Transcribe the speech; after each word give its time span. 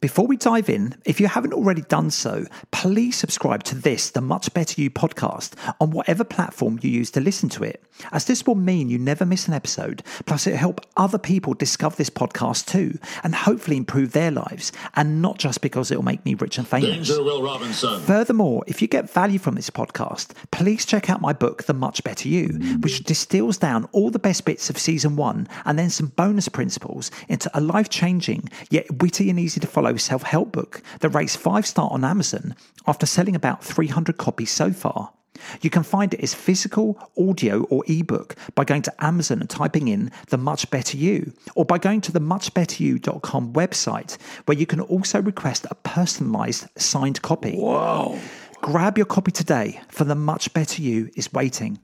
Before 0.00 0.26
we 0.26 0.36
dive 0.36 0.68
in, 0.68 0.96
if 1.04 1.20
you 1.20 1.28
haven't 1.28 1.52
already 1.52 1.82
done 1.82 2.10
so, 2.10 2.46
please 2.70 3.14
subscribe 3.14 3.62
to 3.64 3.74
this, 3.74 4.10
the 4.10 4.20
Much 4.20 4.52
Better 4.52 4.80
You 4.80 4.90
podcast, 4.90 5.52
on 5.80 5.90
whatever 5.90 6.24
platform 6.24 6.78
you 6.82 6.90
use 6.90 7.10
to 7.12 7.20
listen 7.20 7.48
to 7.50 7.62
it, 7.62 7.84
as 8.10 8.24
this 8.24 8.46
will 8.46 8.54
mean 8.54 8.88
you 8.88 8.98
never 8.98 9.24
miss 9.26 9.46
an 9.46 9.54
episode. 9.54 10.02
Plus, 10.26 10.46
it'll 10.46 10.58
help 10.58 10.80
other 10.96 11.18
people 11.18 11.54
discover 11.54 11.94
this 11.94 12.10
podcast 12.10 12.66
too, 12.66 12.98
and 13.22 13.34
hopefully 13.34 13.76
improve 13.76 14.12
their 14.12 14.30
lives, 14.30 14.72
and 14.96 15.22
not 15.22 15.38
just 15.38 15.60
because 15.60 15.90
it'll 15.90 16.02
make 16.02 16.24
me 16.24 16.34
rich 16.34 16.58
and 16.58 16.66
famous. 16.66 17.08
Danger, 17.08 17.22
Will 17.22 17.42
Robinson. 17.42 18.00
Furthermore, 18.00 18.64
if 18.66 18.82
you 18.82 18.88
get 18.88 19.10
value 19.10 19.38
from 19.38 19.54
this 19.54 19.70
podcast, 19.70 20.32
please 20.50 20.86
check 20.86 21.10
out 21.10 21.20
my 21.20 21.32
book, 21.32 21.64
The 21.64 21.74
Much 21.74 22.02
Better 22.02 22.28
You, 22.28 22.48
which 22.80 23.04
distills 23.04 23.58
down 23.58 23.88
all 23.92 24.10
the 24.10 24.18
best 24.18 24.46
bits 24.46 24.70
of 24.70 24.78
season 24.78 25.16
one 25.16 25.46
and 25.64 25.78
then 25.78 25.90
some 25.90 26.08
bonus 26.08 26.48
principles 26.48 27.10
into 27.28 27.50
a 27.56 27.60
life 27.60 27.88
changing, 27.88 28.48
yet 28.70 29.02
witty 29.02 29.30
and 29.30 29.38
easy 29.38 29.60
to 29.60 29.66
follow 29.66 29.81
self 30.00 30.22
help 30.22 30.52
book 30.52 30.82
that 31.00 31.10
rates 31.10 31.36
five 31.36 31.66
star 31.66 31.88
on 31.90 32.04
Amazon 32.04 32.54
after 32.86 33.06
selling 33.06 33.36
about 33.36 33.64
300 33.64 34.16
copies 34.16 34.50
so 34.50 34.72
far. 34.72 35.12
You 35.60 35.70
can 35.70 35.82
find 35.82 36.12
it 36.14 36.20
as 36.20 36.34
physical, 36.34 36.98
audio, 37.18 37.62
or 37.64 37.84
ebook 37.88 38.36
by 38.54 38.64
going 38.64 38.82
to 38.82 39.04
Amazon 39.04 39.40
and 39.40 39.50
typing 39.50 39.88
in 39.88 40.10
The 40.28 40.38
Much 40.38 40.70
Better 40.70 40.96
You, 40.96 41.32
or 41.54 41.64
by 41.64 41.78
going 41.78 42.00
to 42.02 42.12
the 42.12 42.20
muchbetteryou.com 42.20 43.52
website, 43.52 44.18
where 44.44 44.56
you 44.56 44.66
can 44.66 44.80
also 44.80 45.20
request 45.20 45.66
a 45.70 45.74
personalized 45.74 46.68
signed 46.76 47.22
copy. 47.22 47.56
Whoa. 47.56 48.18
Grab 48.60 48.96
your 48.96 49.06
copy 49.06 49.32
today, 49.32 49.80
for 49.88 50.04
The 50.04 50.14
Much 50.14 50.52
Better 50.52 50.82
You 50.82 51.10
is 51.16 51.32
waiting. 51.32 51.78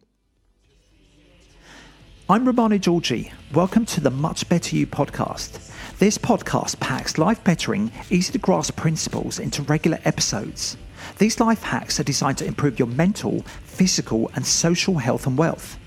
I'm 2.31 2.45
Romano 2.45 2.77
Giorgi. 2.77 3.33
Welcome 3.55 3.87
to 3.87 4.03
the 4.03 4.11
Much 4.11 4.47
Better 4.51 4.77
You 4.77 4.87
podcast. 4.87 5.73
This 5.99 6.19
podcast 6.19 6.79
packs 6.79 7.17
life 7.17 7.43
bettering, 7.43 7.91
easy 8.11 8.33
to 8.33 8.39
grasp 8.39 8.77
principles 8.77 9.39
into 9.39 9.63
regular 9.63 9.99
episodes. 10.05 10.77
These 11.17 11.41
life 11.41 11.63
hacks 11.63 11.99
are 11.99 12.05
designed 12.05 12.37
to 12.37 12.45
improve 12.45 12.79
your 12.79 12.89
mental, 12.89 13.41
physical, 13.65 14.31
and 14.35 14.45
social 14.47 14.99
health 14.99 15.27
and 15.27 15.39
wealth. 15.39 15.79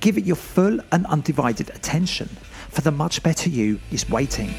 Give 0.00 0.16
it 0.16 0.24
your 0.24 0.36
full 0.36 0.80
and 0.92 1.04
undivided 1.04 1.68
attention, 1.68 2.30
for 2.70 2.80
the 2.80 2.90
Much 2.90 3.22
Better 3.22 3.50
You 3.50 3.78
is 3.90 4.08
waiting. 4.08 4.54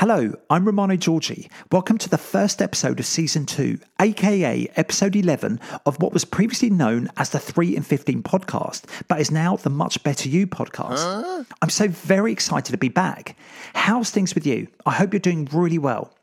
Hello, 0.00 0.32
I'm 0.48 0.64
Romano 0.64 0.96
Giorgi. 0.96 1.50
Welcome 1.70 1.98
to 1.98 2.08
the 2.08 2.16
first 2.16 2.62
episode 2.62 2.98
of 2.98 3.04
season 3.04 3.44
two, 3.44 3.78
aka 4.00 4.66
episode 4.76 5.14
11 5.14 5.60
of 5.84 6.00
what 6.00 6.14
was 6.14 6.24
previously 6.24 6.70
known 6.70 7.10
as 7.18 7.28
the 7.28 7.38
3 7.38 7.76
in 7.76 7.82
15 7.82 8.22
podcast, 8.22 8.84
but 9.08 9.20
is 9.20 9.30
now 9.30 9.56
the 9.56 9.68
Much 9.68 10.02
Better 10.02 10.30
You 10.30 10.46
podcast. 10.46 11.44
I'm 11.60 11.68
so 11.68 11.88
very 11.88 12.32
excited 12.32 12.72
to 12.72 12.78
be 12.78 12.88
back. 12.88 13.36
How's 13.74 14.08
things 14.08 14.34
with 14.34 14.46
you? 14.46 14.68
I 14.86 14.92
hope 14.92 15.12
you're 15.12 15.20
doing 15.20 15.46
really 15.52 15.76
well. 15.76 16.16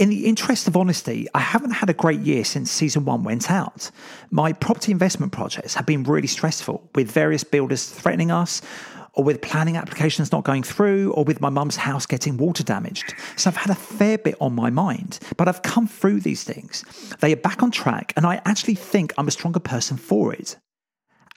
In 0.00 0.08
the 0.08 0.26
interest 0.26 0.66
of 0.66 0.76
honesty, 0.76 1.28
I 1.32 1.40
haven't 1.40 1.72
had 1.72 1.88
a 1.88 1.94
great 1.94 2.20
year 2.20 2.44
since 2.44 2.72
season 2.72 3.04
one 3.04 3.22
went 3.22 3.48
out. 3.48 3.92
My 4.32 4.52
property 4.52 4.90
investment 4.90 5.30
projects 5.30 5.74
have 5.74 5.86
been 5.86 6.02
really 6.02 6.26
stressful, 6.26 6.90
with 6.96 7.12
various 7.12 7.44
builders 7.44 7.88
threatening 7.88 8.32
us, 8.32 8.60
or 9.14 9.24
with 9.24 9.40
planning 9.40 9.76
applications 9.76 10.32
not 10.32 10.44
going 10.44 10.62
through, 10.62 11.12
or 11.12 11.24
with 11.24 11.40
my 11.40 11.48
mum's 11.50 11.76
house 11.76 12.06
getting 12.06 12.36
water 12.36 12.62
damaged. 12.62 13.14
So 13.36 13.50
I've 13.50 13.56
had 13.56 13.70
a 13.70 13.74
fair 13.74 14.18
bit 14.18 14.36
on 14.40 14.54
my 14.54 14.70
mind, 14.70 15.18
but 15.36 15.48
I've 15.48 15.62
come 15.62 15.86
through 15.86 16.20
these 16.20 16.44
things. 16.44 16.84
They 17.20 17.32
are 17.32 17.36
back 17.36 17.62
on 17.62 17.70
track, 17.70 18.12
and 18.16 18.26
I 18.26 18.40
actually 18.44 18.76
think 18.76 19.12
I'm 19.18 19.28
a 19.28 19.32
stronger 19.32 19.60
person 19.60 19.96
for 19.96 20.32
it. 20.32 20.56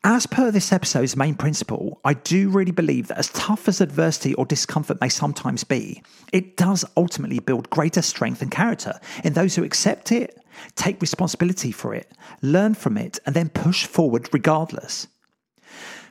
As 0.06 0.25
per 0.25 0.51
this 0.51 0.73
episode's 0.73 1.16
main 1.16 1.33
principle, 1.33 2.01
I 2.03 2.13
do 2.13 2.50
really 2.50 2.73
believe 2.73 3.07
that 3.07 3.17
as 3.17 3.29
tough 3.29 3.69
as 3.69 3.79
adversity 3.79 4.33
or 4.33 4.45
discomfort 4.45 5.00
may 5.00 5.07
sometimes 5.07 5.63
be, 5.63 6.03
it 6.33 6.57
does 6.57 6.83
ultimately 6.97 7.39
build 7.39 7.69
greater 7.69 8.01
strength 8.01 8.41
and 8.41 8.51
character 8.51 9.00
in 9.23 9.31
those 9.31 9.56
who 9.56 9.63
accept 9.63 10.12
it, 10.12 10.38
take 10.75 11.00
responsibility 11.00 11.72
for 11.72 11.94
it, 11.94 12.12
learn 12.41 12.73
from 12.73 12.97
it, 12.97 13.17
and 13.25 13.33
then 13.33 13.47
push 13.47 13.85
forward 13.85 14.28
regardless. 14.33 15.07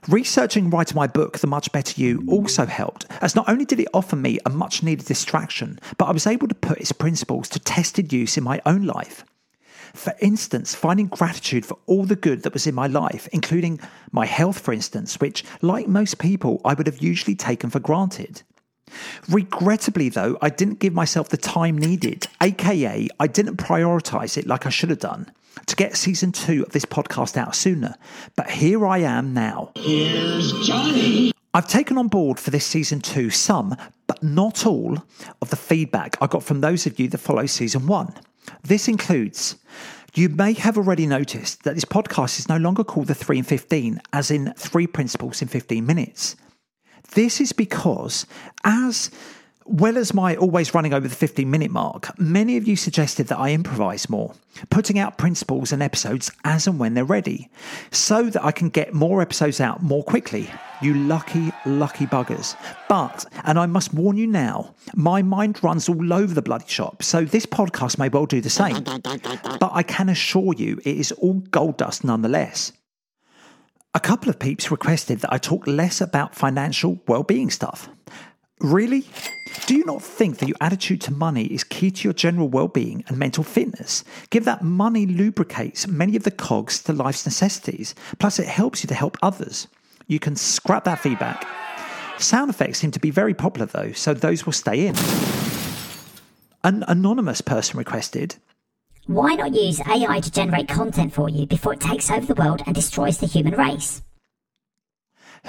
Researching 0.08 0.64
and 0.64 0.72
writing 0.72 0.96
my 0.96 1.06
book, 1.06 1.38
The 1.38 1.46
Much 1.46 1.70
Better 1.70 2.00
You, 2.00 2.24
also 2.26 2.66
helped, 2.66 3.06
as 3.20 3.36
not 3.36 3.48
only 3.48 3.64
did 3.64 3.78
it 3.78 3.86
offer 3.94 4.16
me 4.16 4.40
a 4.44 4.50
much 4.50 4.82
needed 4.82 5.06
distraction, 5.06 5.78
but 5.96 6.06
I 6.06 6.10
was 6.10 6.26
able 6.26 6.48
to 6.48 6.56
put 6.56 6.78
its 6.78 6.90
principles 6.90 7.48
to 7.50 7.60
tested 7.60 8.12
use 8.12 8.36
in 8.36 8.42
my 8.42 8.60
own 8.66 8.82
life. 8.82 9.24
For 9.94 10.12
instance, 10.20 10.74
finding 10.74 11.06
gratitude 11.06 11.64
for 11.64 11.78
all 11.86 12.04
the 12.04 12.16
good 12.16 12.42
that 12.42 12.52
was 12.52 12.66
in 12.66 12.74
my 12.74 12.88
life, 12.88 13.28
including 13.32 13.78
my 14.10 14.26
health, 14.26 14.58
for 14.58 14.72
instance, 14.72 15.20
which, 15.20 15.44
like 15.60 15.86
most 15.86 16.18
people, 16.18 16.60
I 16.64 16.74
would 16.74 16.88
have 16.88 17.00
usually 17.00 17.36
taken 17.36 17.70
for 17.70 17.78
granted. 17.78 18.42
Regrettably, 19.28 20.08
though, 20.08 20.36
I 20.42 20.48
didn't 20.48 20.80
give 20.80 20.92
myself 20.92 21.28
the 21.28 21.36
time 21.36 21.78
needed, 21.78 22.26
aka, 22.40 23.06
I 23.20 23.26
didn't 23.28 23.56
prioritize 23.56 24.36
it 24.36 24.48
like 24.48 24.66
I 24.66 24.70
should 24.70 24.90
have 24.90 24.98
done 24.98 25.30
to 25.66 25.76
get 25.76 25.96
season 25.96 26.32
two 26.32 26.62
of 26.64 26.72
this 26.72 26.84
podcast 26.84 27.36
out 27.36 27.54
sooner. 27.54 27.94
But 28.36 28.50
here 28.50 28.86
I 28.86 28.98
am 28.98 29.34
now. 29.34 29.72
Here's 29.76 30.66
Johnny. 30.66 31.32
I've 31.54 31.68
taken 31.68 31.98
on 31.98 32.08
board 32.08 32.40
for 32.40 32.50
this 32.50 32.64
season 32.64 33.00
two 33.00 33.30
some, 33.30 33.76
but 34.06 34.22
not 34.22 34.66
all, 34.66 34.98
of 35.40 35.50
the 35.50 35.56
feedback 35.56 36.16
I 36.20 36.26
got 36.26 36.42
from 36.42 36.60
those 36.60 36.86
of 36.86 36.98
you 36.98 37.08
that 37.08 37.18
follow 37.18 37.46
season 37.46 37.86
one. 37.86 38.14
This 38.62 38.88
includes 38.88 39.56
you 40.14 40.28
may 40.28 40.52
have 40.54 40.76
already 40.76 41.06
noticed 41.06 41.62
that 41.62 41.74
this 41.74 41.84
podcast 41.84 42.38
is 42.38 42.48
no 42.48 42.58
longer 42.58 42.84
called 42.84 43.06
the 43.06 43.14
3 43.14 43.38
in 43.38 43.44
15, 43.44 44.00
as 44.12 44.30
in 44.30 44.52
three 44.56 44.86
principles 44.86 45.40
in 45.40 45.48
15 45.48 45.84
minutes. 45.86 46.36
This 47.14 47.40
is 47.40 47.52
because, 47.52 48.26
as 48.64 49.10
well 49.64 49.96
as 49.96 50.14
my 50.14 50.36
always 50.36 50.74
running 50.74 50.92
over 50.92 51.06
the 51.06 51.14
15 51.14 51.50
minute 51.50 51.70
mark, 51.70 52.18
many 52.18 52.56
of 52.56 52.66
you 52.66 52.76
suggested 52.76 53.28
that 53.28 53.38
I 53.38 53.52
improvise 53.52 54.08
more, 54.08 54.34
putting 54.70 54.98
out 54.98 55.18
principles 55.18 55.72
and 55.72 55.82
episodes 55.82 56.30
as 56.44 56.66
and 56.66 56.78
when 56.78 56.94
they're 56.94 57.04
ready, 57.04 57.50
so 57.90 58.24
that 58.30 58.44
I 58.44 58.52
can 58.52 58.68
get 58.68 58.94
more 58.94 59.22
episodes 59.22 59.60
out 59.60 59.82
more 59.82 60.02
quickly. 60.02 60.50
You 60.80 60.94
lucky, 60.94 61.52
lucky 61.64 62.06
buggers. 62.06 62.56
But, 62.88 63.24
and 63.44 63.58
I 63.58 63.66
must 63.66 63.94
warn 63.94 64.16
you 64.16 64.26
now, 64.26 64.74
my 64.94 65.22
mind 65.22 65.62
runs 65.62 65.88
all 65.88 66.12
over 66.12 66.34
the 66.34 66.42
bloody 66.42 66.66
shop, 66.66 67.02
so 67.02 67.24
this 67.24 67.46
podcast 67.46 67.98
may 67.98 68.08
well 68.08 68.26
do 68.26 68.40
the 68.40 68.50
same. 68.50 68.82
But 68.82 69.70
I 69.72 69.82
can 69.82 70.08
assure 70.08 70.54
you 70.54 70.78
it 70.84 70.96
is 70.96 71.12
all 71.12 71.34
gold 71.34 71.76
dust 71.76 72.04
nonetheless. 72.04 72.72
A 73.94 74.00
couple 74.00 74.30
of 74.30 74.38
peeps 74.38 74.70
requested 74.70 75.20
that 75.20 75.32
I 75.32 75.38
talk 75.38 75.66
less 75.66 76.00
about 76.00 76.34
financial 76.34 76.98
well-being 77.06 77.50
stuff. 77.50 77.88
Really? 78.60 79.04
Do 79.66 79.74
you 79.74 79.84
not 79.84 80.02
think 80.02 80.38
that 80.38 80.48
your 80.48 80.56
attitude 80.60 81.00
to 81.02 81.12
money 81.12 81.44
is 81.44 81.64
key 81.64 81.90
to 81.90 82.04
your 82.04 82.12
general 82.12 82.48
well-being 82.48 83.04
and 83.08 83.18
mental 83.18 83.44
fitness? 83.44 84.04
Give 84.30 84.44
that 84.44 84.62
money 84.62 85.06
lubricates 85.06 85.86
many 85.86 86.16
of 86.16 86.24
the 86.24 86.30
cogs 86.30 86.82
to 86.84 86.92
life's 86.92 87.26
necessities. 87.26 87.94
Plus 88.18 88.38
it 88.38 88.48
helps 88.48 88.82
you 88.82 88.88
to 88.88 88.94
help 88.94 89.16
others. 89.22 89.68
You 90.06 90.18
can 90.18 90.36
scrap 90.36 90.84
that 90.84 90.98
feedback. 90.98 91.46
Sound 92.18 92.50
effects 92.50 92.78
seem 92.78 92.90
to 92.92 93.00
be 93.00 93.10
very 93.10 93.34
popular 93.34 93.66
though, 93.66 93.92
so 93.92 94.14
those 94.14 94.46
will 94.46 94.52
stay 94.52 94.86
in. 94.86 94.96
An 96.64 96.84
anonymous 96.86 97.40
person 97.40 97.78
requested 97.78 98.36
Why 99.06 99.34
not 99.34 99.54
use 99.54 99.80
AI 99.80 100.20
to 100.20 100.30
generate 100.30 100.68
content 100.68 101.12
for 101.12 101.28
you 101.28 101.46
before 101.46 101.74
it 101.74 101.80
takes 101.80 102.10
over 102.10 102.26
the 102.26 102.40
world 102.40 102.62
and 102.66 102.74
destroys 102.74 103.18
the 103.18 103.26
human 103.26 103.54
race? 103.54 104.02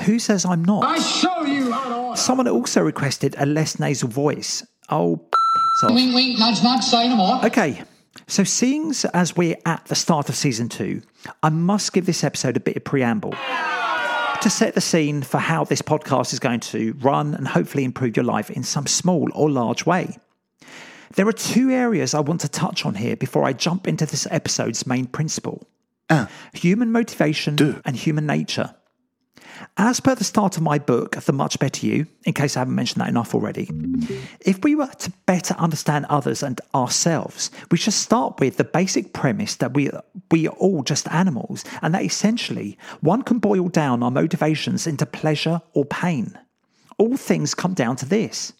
Who 0.05 0.19
says 0.19 0.45
I'm 0.45 0.65
not? 0.65 0.83
I 0.83 0.99
show 0.99 1.43
you 1.43 1.71
how 1.71 2.13
to. 2.13 2.17
Someone 2.17 2.47
also 2.47 2.81
requested 2.81 3.35
a 3.37 3.45
less 3.45 3.79
nasal 3.79 4.09
voice. 4.09 4.65
Oh, 4.89 5.17
piss 5.31 5.83
off. 5.83 5.93
Wink, 5.93 6.13
wink, 6.13 6.39
nudge, 6.39 6.63
nudge, 6.63 6.83
say 6.83 7.07
no 7.09 7.15
more. 7.15 7.45
Okay, 7.45 7.83
so 8.27 8.43
seeing 8.43 8.93
as 9.13 9.35
we're 9.35 9.57
at 9.65 9.85
the 9.85 9.95
start 9.95 10.29
of 10.29 10.35
season 10.35 10.69
two, 10.69 11.01
I 11.41 11.49
must 11.49 11.93
give 11.93 12.05
this 12.05 12.23
episode 12.23 12.57
a 12.57 12.59
bit 12.59 12.77
of 12.77 12.83
preamble 12.83 13.31
to 14.41 14.49
set 14.49 14.75
the 14.75 14.81
scene 14.81 15.21
for 15.21 15.37
how 15.37 15.63
this 15.63 15.81
podcast 15.81 16.33
is 16.33 16.39
going 16.39 16.59
to 16.59 16.93
run 16.99 17.33
and 17.33 17.47
hopefully 17.47 17.85
improve 17.85 18.17
your 18.17 18.25
life 18.25 18.49
in 18.49 18.63
some 18.63 18.85
small 18.87 19.29
or 19.33 19.49
large 19.49 19.85
way. 19.85 20.17
There 21.15 21.27
are 21.27 21.33
two 21.33 21.69
areas 21.69 22.13
I 22.13 22.19
want 22.19 22.41
to 22.41 22.49
touch 22.49 22.85
on 22.85 22.95
here 22.95 23.15
before 23.15 23.45
I 23.45 23.53
jump 23.53 23.87
into 23.87 24.05
this 24.05 24.27
episode's 24.31 24.85
main 24.87 25.05
principle 25.05 25.65
ah. 26.09 26.29
human 26.53 26.91
motivation 26.91 27.81
and 27.85 27.95
human 27.95 28.25
nature. 28.25 28.75
As 29.77 29.99
per 29.99 30.15
the 30.15 30.23
start 30.23 30.57
of 30.57 30.63
my 30.63 30.79
book, 30.79 31.15
The 31.15 31.33
Much 31.33 31.59
Better 31.59 31.85
You, 31.85 32.07
in 32.25 32.33
case 32.33 32.55
I 32.55 32.61
haven't 32.61 32.75
mentioned 32.75 33.01
that 33.01 33.09
enough 33.09 33.33
already, 33.33 33.69
if 34.41 34.63
we 34.63 34.75
were 34.75 34.87
to 34.87 35.13
better 35.25 35.53
understand 35.55 36.05
others 36.09 36.43
and 36.43 36.59
ourselves, 36.73 37.51
we 37.71 37.77
should 37.77 37.93
start 37.93 38.39
with 38.39 38.57
the 38.57 38.63
basic 38.63 39.13
premise 39.13 39.55
that 39.57 39.73
we, 39.73 39.89
we 40.31 40.47
are 40.47 40.55
all 40.55 40.83
just 40.83 41.07
animals 41.09 41.63
and 41.81 41.93
that 41.93 42.03
essentially 42.03 42.77
one 43.01 43.21
can 43.21 43.39
boil 43.39 43.67
down 43.67 44.03
our 44.03 44.11
motivations 44.11 44.87
into 44.87 45.05
pleasure 45.05 45.61
or 45.73 45.85
pain. 45.85 46.37
All 46.97 47.17
things 47.17 47.55
come 47.55 47.73
down 47.73 47.95
to 47.97 48.05
this. 48.05 48.53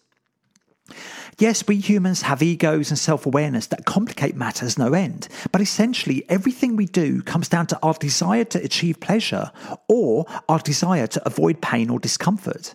Yes, 1.38 1.66
we 1.66 1.76
humans 1.76 2.22
have 2.22 2.42
egos 2.42 2.90
and 2.90 2.98
self 2.98 3.26
awareness 3.26 3.66
that 3.68 3.86
complicate 3.86 4.36
matters 4.36 4.78
no 4.78 4.92
end, 4.92 5.28
but 5.50 5.60
essentially 5.60 6.24
everything 6.28 6.76
we 6.76 6.86
do 6.86 7.22
comes 7.22 7.48
down 7.48 7.66
to 7.68 7.78
our 7.82 7.94
desire 7.94 8.44
to 8.44 8.62
achieve 8.62 9.00
pleasure 9.00 9.50
or 9.88 10.26
our 10.48 10.58
desire 10.58 11.06
to 11.08 11.26
avoid 11.26 11.60
pain 11.60 11.90
or 11.90 11.98
discomfort. 11.98 12.74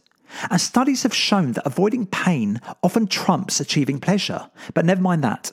And 0.50 0.60
studies 0.60 1.04
have 1.04 1.14
shown 1.14 1.54
that 1.54 1.66
avoiding 1.66 2.06
pain 2.06 2.62
often 2.84 3.08
trumps 3.08 3.60
achieving 3.60 4.00
pleasure, 4.00 4.50
but 4.74 4.86
never 4.86 5.02
mind 5.02 5.24
that. 5.24 5.52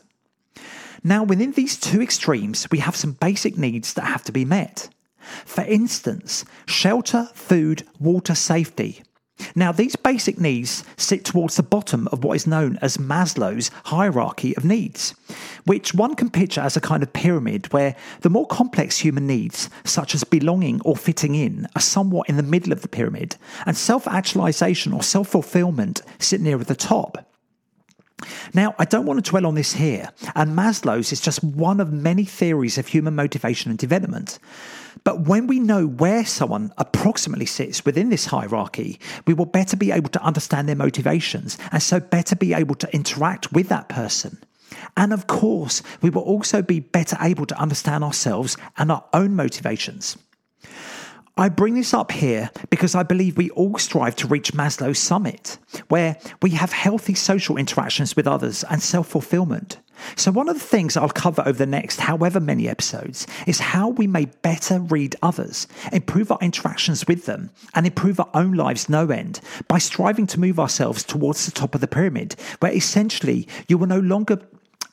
Now, 1.04 1.22
within 1.22 1.52
these 1.52 1.78
two 1.78 2.02
extremes, 2.02 2.66
we 2.70 2.78
have 2.78 2.96
some 2.96 3.12
basic 3.12 3.56
needs 3.56 3.94
that 3.94 4.04
have 4.04 4.24
to 4.24 4.32
be 4.32 4.44
met. 4.44 4.88
For 5.44 5.62
instance, 5.62 6.44
shelter, 6.66 7.28
food, 7.34 7.84
water, 8.00 8.34
safety. 8.34 9.02
Now, 9.54 9.72
these 9.72 9.96
basic 9.96 10.38
needs 10.38 10.84
sit 10.96 11.24
towards 11.24 11.56
the 11.56 11.62
bottom 11.62 12.08
of 12.08 12.24
what 12.24 12.36
is 12.36 12.46
known 12.46 12.78
as 12.82 12.96
Maslow's 12.96 13.70
hierarchy 13.84 14.56
of 14.56 14.64
needs, 14.64 15.14
which 15.64 15.94
one 15.94 16.14
can 16.14 16.30
picture 16.30 16.60
as 16.60 16.76
a 16.76 16.80
kind 16.80 17.02
of 17.02 17.12
pyramid 17.12 17.72
where 17.72 17.96
the 18.20 18.30
more 18.30 18.46
complex 18.46 18.98
human 18.98 19.26
needs, 19.26 19.70
such 19.84 20.14
as 20.14 20.24
belonging 20.24 20.80
or 20.84 20.96
fitting 20.96 21.34
in, 21.34 21.66
are 21.74 21.80
somewhat 21.80 22.28
in 22.28 22.36
the 22.36 22.42
middle 22.42 22.72
of 22.72 22.82
the 22.82 22.88
pyramid, 22.88 23.36
and 23.66 23.76
self 23.76 24.06
actualization 24.08 24.92
or 24.92 25.02
self 25.02 25.28
fulfillment 25.28 26.02
sit 26.18 26.40
near 26.40 26.60
at 26.60 26.66
the 26.66 26.74
top. 26.74 27.26
Now, 28.54 28.74
I 28.78 28.86
don't 28.86 29.04
want 29.04 29.22
to 29.22 29.30
dwell 29.30 29.46
on 29.46 29.54
this 29.54 29.74
here, 29.74 30.10
and 30.34 30.56
Maslow's 30.56 31.12
is 31.12 31.20
just 31.20 31.44
one 31.44 31.80
of 31.80 31.92
many 31.92 32.24
theories 32.24 32.78
of 32.78 32.86
human 32.86 33.14
motivation 33.14 33.70
and 33.70 33.78
development. 33.78 34.38
But 35.04 35.20
when 35.20 35.46
we 35.46 35.60
know 35.60 35.86
where 35.86 36.24
someone 36.24 36.72
approximately 36.78 37.46
sits 37.46 37.84
within 37.84 38.08
this 38.08 38.26
hierarchy, 38.26 38.98
we 39.26 39.34
will 39.34 39.46
better 39.46 39.76
be 39.76 39.92
able 39.92 40.10
to 40.10 40.22
understand 40.22 40.68
their 40.68 40.76
motivations 40.76 41.58
and 41.70 41.82
so 41.82 42.00
better 42.00 42.34
be 42.34 42.54
able 42.54 42.74
to 42.76 42.94
interact 42.94 43.52
with 43.52 43.68
that 43.68 43.88
person. 43.88 44.38
And 44.96 45.12
of 45.12 45.26
course, 45.26 45.82
we 46.02 46.10
will 46.10 46.22
also 46.22 46.62
be 46.62 46.80
better 46.80 47.16
able 47.20 47.46
to 47.46 47.58
understand 47.60 48.02
ourselves 48.02 48.56
and 48.76 48.90
our 48.90 49.04
own 49.12 49.36
motivations. 49.36 50.16
I 51.38 51.50
bring 51.50 51.74
this 51.74 51.92
up 51.92 52.12
here 52.12 52.50
because 52.70 52.94
I 52.94 53.02
believe 53.02 53.36
we 53.36 53.50
all 53.50 53.76
strive 53.76 54.16
to 54.16 54.26
reach 54.26 54.54
Maslow's 54.54 54.98
summit, 54.98 55.58
where 55.88 56.16
we 56.40 56.50
have 56.50 56.72
healthy 56.72 57.14
social 57.14 57.58
interactions 57.58 58.16
with 58.16 58.26
others 58.26 58.64
and 58.70 58.82
self 58.82 59.08
fulfillment. 59.08 59.78
So, 60.14 60.32
one 60.32 60.48
of 60.48 60.54
the 60.54 60.64
things 60.64 60.96
I'll 60.96 61.10
cover 61.10 61.42
over 61.44 61.58
the 61.58 61.66
next 61.66 62.00
however 62.00 62.40
many 62.40 62.70
episodes 62.70 63.26
is 63.46 63.58
how 63.58 63.90
we 63.90 64.06
may 64.06 64.26
better 64.40 64.80
read 64.80 65.14
others, 65.22 65.66
improve 65.92 66.32
our 66.32 66.38
interactions 66.40 67.06
with 67.06 67.26
them, 67.26 67.50
and 67.74 67.86
improve 67.86 68.18
our 68.18 68.30
own 68.32 68.52
lives 68.52 68.88
no 68.88 69.10
end 69.10 69.40
by 69.68 69.76
striving 69.76 70.26
to 70.28 70.40
move 70.40 70.58
ourselves 70.58 71.04
towards 71.04 71.44
the 71.44 71.52
top 71.52 71.74
of 71.74 71.82
the 71.82 71.86
pyramid, 71.86 72.34
where 72.60 72.72
essentially 72.72 73.46
you 73.68 73.76
will 73.76 73.88
no 73.88 74.00
longer 74.00 74.40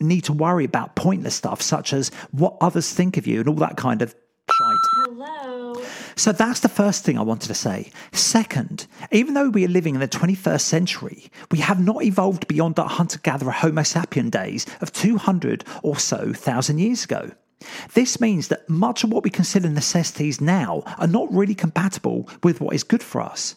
need 0.01 0.25
to 0.25 0.33
worry 0.33 0.65
about 0.65 0.97
pointless 0.97 1.35
stuff 1.35 1.61
such 1.61 1.93
as 1.93 2.09
what 2.31 2.57
others 2.59 2.91
think 2.91 3.15
of 3.15 3.27
you 3.27 3.39
and 3.39 3.47
all 3.47 3.55
that 3.55 3.77
kind 3.77 4.01
of 4.01 4.13
shite. 4.51 4.92
Hello. 5.23 5.81
So 6.15 6.31
that's 6.31 6.59
the 6.59 6.69
first 6.69 7.05
thing 7.05 7.17
I 7.17 7.21
wanted 7.21 7.47
to 7.47 7.53
say. 7.53 7.91
Second, 8.11 8.87
even 9.11 9.33
though 9.33 9.49
we 9.49 9.63
are 9.63 9.69
living 9.69 9.95
in 9.95 10.01
the 10.01 10.07
21st 10.07 10.61
century, 10.61 11.31
we 11.49 11.59
have 11.59 11.83
not 11.83 12.03
evolved 12.03 12.47
beyond 12.47 12.77
our 12.77 12.89
hunter 12.89 13.19
gatherer 13.19 13.51
Homo 13.51 13.81
sapien 13.81 14.29
days 14.29 14.65
of 14.81 14.91
200 14.91 15.63
or 15.81 15.97
so 15.97 16.33
thousand 16.33 16.79
years 16.79 17.05
ago. 17.05 17.31
This 17.93 18.19
means 18.19 18.49
that 18.49 18.69
much 18.69 19.05
of 19.05 19.11
what 19.11 19.23
we 19.23 19.29
consider 19.29 19.69
necessities 19.69 20.41
now 20.41 20.83
are 20.97 21.07
not 21.07 21.33
really 21.33 21.55
compatible 21.55 22.29
with 22.43 22.59
what 22.59 22.75
is 22.75 22.83
good 22.83 23.03
for 23.03 23.21
us. 23.21 23.55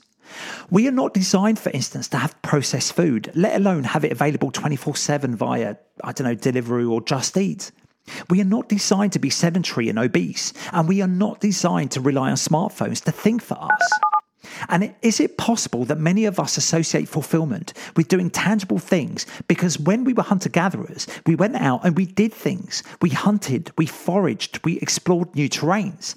We 0.70 0.86
are 0.86 0.92
not 0.92 1.14
designed, 1.14 1.58
for 1.58 1.70
instance, 1.70 2.08
to 2.08 2.18
have 2.18 2.40
processed 2.42 2.92
food, 2.92 3.30
let 3.34 3.56
alone 3.56 3.84
have 3.84 4.04
it 4.04 4.12
available 4.12 4.52
24 4.52 4.94
7 4.94 5.34
via, 5.34 5.76
I 6.04 6.12
don't 6.12 6.26
know, 6.26 6.34
delivery 6.34 6.84
or 6.84 7.00
Just 7.00 7.36
Eat. 7.36 7.72
We 8.30 8.40
are 8.40 8.44
not 8.44 8.68
designed 8.68 9.12
to 9.12 9.18
be 9.18 9.30
sedentary 9.30 9.88
and 9.88 9.98
obese, 9.98 10.52
and 10.72 10.88
we 10.88 11.02
are 11.02 11.08
not 11.08 11.40
designed 11.40 11.90
to 11.92 12.00
rely 12.00 12.30
on 12.30 12.36
smartphones 12.36 13.02
to 13.04 13.12
think 13.12 13.42
for 13.42 13.58
us. 13.60 13.90
And 14.68 14.94
is 15.02 15.20
it 15.20 15.36
possible 15.36 15.84
that 15.86 15.98
many 15.98 16.24
of 16.24 16.40
us 16.40 16.56
associate 16.56 17.08
fulfillment 17.08 17.72
with 17.96 18.08
doing 18.08 18.30
tangible 18.30 18.78
things 18.78 19.26
because 19.48 19.78
when 19.78 20.04
we 20.04 20.12
were 20.12 20.22
hunter 20.22 20.48
gatherers, 20.48 21.06
we 21.26 21.34
went 21.34 21.56
out 21.56 21.84
and 21.84 21.96
we 21.96 22.06
did 22.06 22.32
things. 22.32 22.82
We 23.02 23.10
hunted, 23.10 23.70
we 23.76 23.86
foraged, 23.86 24.60
we 24.64 24.78
explored 24.78 25.34
new 25.34 25.48
terrains. 25.48 26.14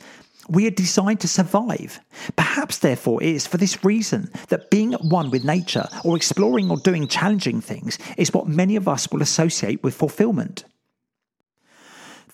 We 0.49 0.65
are 0.65 0.71
designed 0.71 1.19
to 1.21 1.27
survive. 1.27 1.99
Perhaps, 2.35 2.79
therefore, 2.79 3.21
it 3.21 3.29
is 3.29 3.45
for 3.45 3.57
this 3.57 3.83
reason 3.83 4.31
that 4.47 4.71
being 4.71 4.95
at 4.95 5.03
one 5.03 5.29
with 5.29 5.45
nature 5.45 5.87
or 6.03 6.15
exploring 6.15 6.71
or 6.71 6.77
doing 6.77 7.07
challenging 7.07 7.61
things 7.61 7.99
is 8.17 8.33
what 8.33 8.47
many 8.47 8.75
of 8.75 8.87
us 8.87 9.11
will 9.11 9.21
associate 9.21 9.83
with 9.83 9.93
fulfillment. 9.93 10.63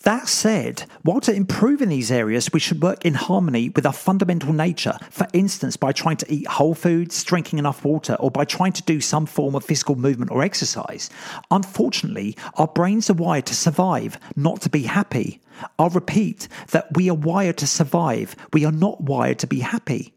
That 0.05 0.27
said, 0.27 0.83
while 1.01 1.19
to 1.21 1.33
improve 1.33 1.81
in 1.81 1.89
these 1.89 2.11
areas, 2.11 2.53
we 2.53 2.59
should 2.59 2.83
work 2.83 3.03
in 3.03 3.15
harmony 3.15 3.69
with 3.69 3.87
our 3.87 3.93
fundamental 3.93 4.53
nature, 4.53 4.99
for 5.09 5.25
instance, 5.33 5.77
by 5.77 5.93
trying 5.93 6.17
to 6.17 6.31
eat 6.31 6.47
whole 6.47 6.75
foods, 6.75 7.23
drinking 7.23 7.57
enough 7.57 7.83
water, 7.83 8.13
or 8.19 8.29
by 8.29 8.45
trying 8.45 8.73
to 8.73 8.83
do 8.83 9.01
some 9.01 9.25
form 9.25 9.55
of 9.55 9.63
physical 9.63 9.95
movement 9.95 10.29
or 10.29 10.43
exercise. 10.43 11.09
Unfortunately, 11.49 12.37
our 12.53 12.67
brains 12.67 13.09
are 13.09 13.15
wired 13.15 13.47
to 13.47 13.55
survive, 13.55 14.19
not 14.35 14.61
to 14.61 14.69
be 14.69 14.83
happy. 14.83 15.41
I'll 15.79 15.89
repeat 15.89 16.49
that 16.69 16.95
we 16.95 17.09
are 17.09 17.15
wired 17.15 17.57
to 17.57 17.67
survive, 17.67 18.35
we 18.53 18.63
are 18.63 18.71
not 18.71 19.01
wired 19.01 19.39
to 19.39 19.47
be 19.47 19.61
happy. 19.61 20.14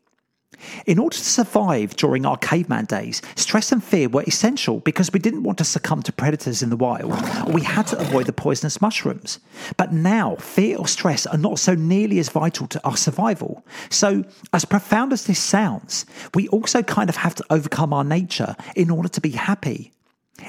In 0.86 0.98
order 0.98 1.16
to 1.16 1.24
survive 1.24 1.96
during 1.96 2.26
our 2.26 2.36
caveman 2.36 2.86
days, 2.86 3.22
stress 3.36 3.72
and 3.72 3.82
fear 3.82 4.08
were 4.08 4.24
essential 4.26 4.80
because 4.80 5.12
we 5.12 5.18
didn't 5.18 5.42
want 5.42 5.58
to 5.58 5.64
succumb 5.64 6.02
to 6.02 6.12
predators 6.12 6.62
in 6.62 6.70
the 6.70 6.76
wild, 6.76 7.12
or 7.46 7.52
we 7.52 7.62
had 7.62 7.86
to 7.88 7.98
avoid 7.98 8.26
the 8.26 8.32
poisonous 8.32 8.80
mushrooms. 8.80 9.38
But 9.76 9.92
now, 9.92 10.36
fear 10.36 10.76
or 10.76 10.88
stress 10.88 11.26
are 11.26 11.38
not 11.38 11.58
so 11.58 11.74
nearly 11.74 12.18
as 12.18 12.28
vital 12.28 12.66
to 12.68 12.84
our 12.84 12.96
survival. 12.96 13.64
So, 13.90 14.24
as 14.52 14.64
profound 14.64 15.12
as 15.12 15.24
this 15.24 15.38
sounds, 15.38 16.06
we 16.34 16.48
also 16.48 16.82
kind 16.82 17.08
of 17.08 17.16
have 17.16 17.34
to 17.36 17.44
overcome 17.50 17.92
our 17.92 18.04
nature 18.04 18.56
in 18.76 18.90
order 18.90 19.08
to 19.08 19.20
be 19.20 19.30
happy. 19.30 19.92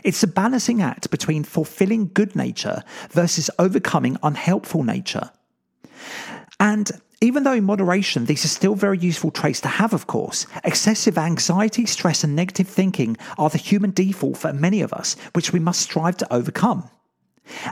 It's 0.03 0.23
a 0.23 0.27
balancing 0.27 0.81
act 0.81 1.09
between 1.09 1.43
fulfilling 1.43 2.11
good 2.13 2.35
nature 2.35 2.83
versus 3.09 3.49
overcoming 3.57 4.17
unhelpful 4.21 4.83
nature. 4.83 5.31
And 6.59 6.91
even 7.21 7.43
though 7.43 7.53
in 7.53 7.65
moderation, 7.65 8.25
these 8.25 8.45
are 8.45 8.49
still 8.49 8.75
very 8.75 8.97
useful 8.97 9.29
traits 9.29 9.59
to 9.61 9.67
have, 9.67 9.93
of 9.93 10.07
course, 10.07 10.45
excessive 10.63 11.17
anxiety, 11.17 11.85
stress, 11.85 12.23
and 12.23 12.35
negative 12.35 12.67
thinking 12.67 13.17
are 13.37 13.49
the 13.49 13.57
human 13.57 13.91
default 13.91 14.37
for 14.37 14.53
many 14.53 14.81
of 14.81 14.93
us, 14.93 15.15
which 15.33 15.51
we 15.51 15.59
must 15.59 15.81
strive 15.81 16.15
to 16.17 16.33
overcome. 16.33 16.89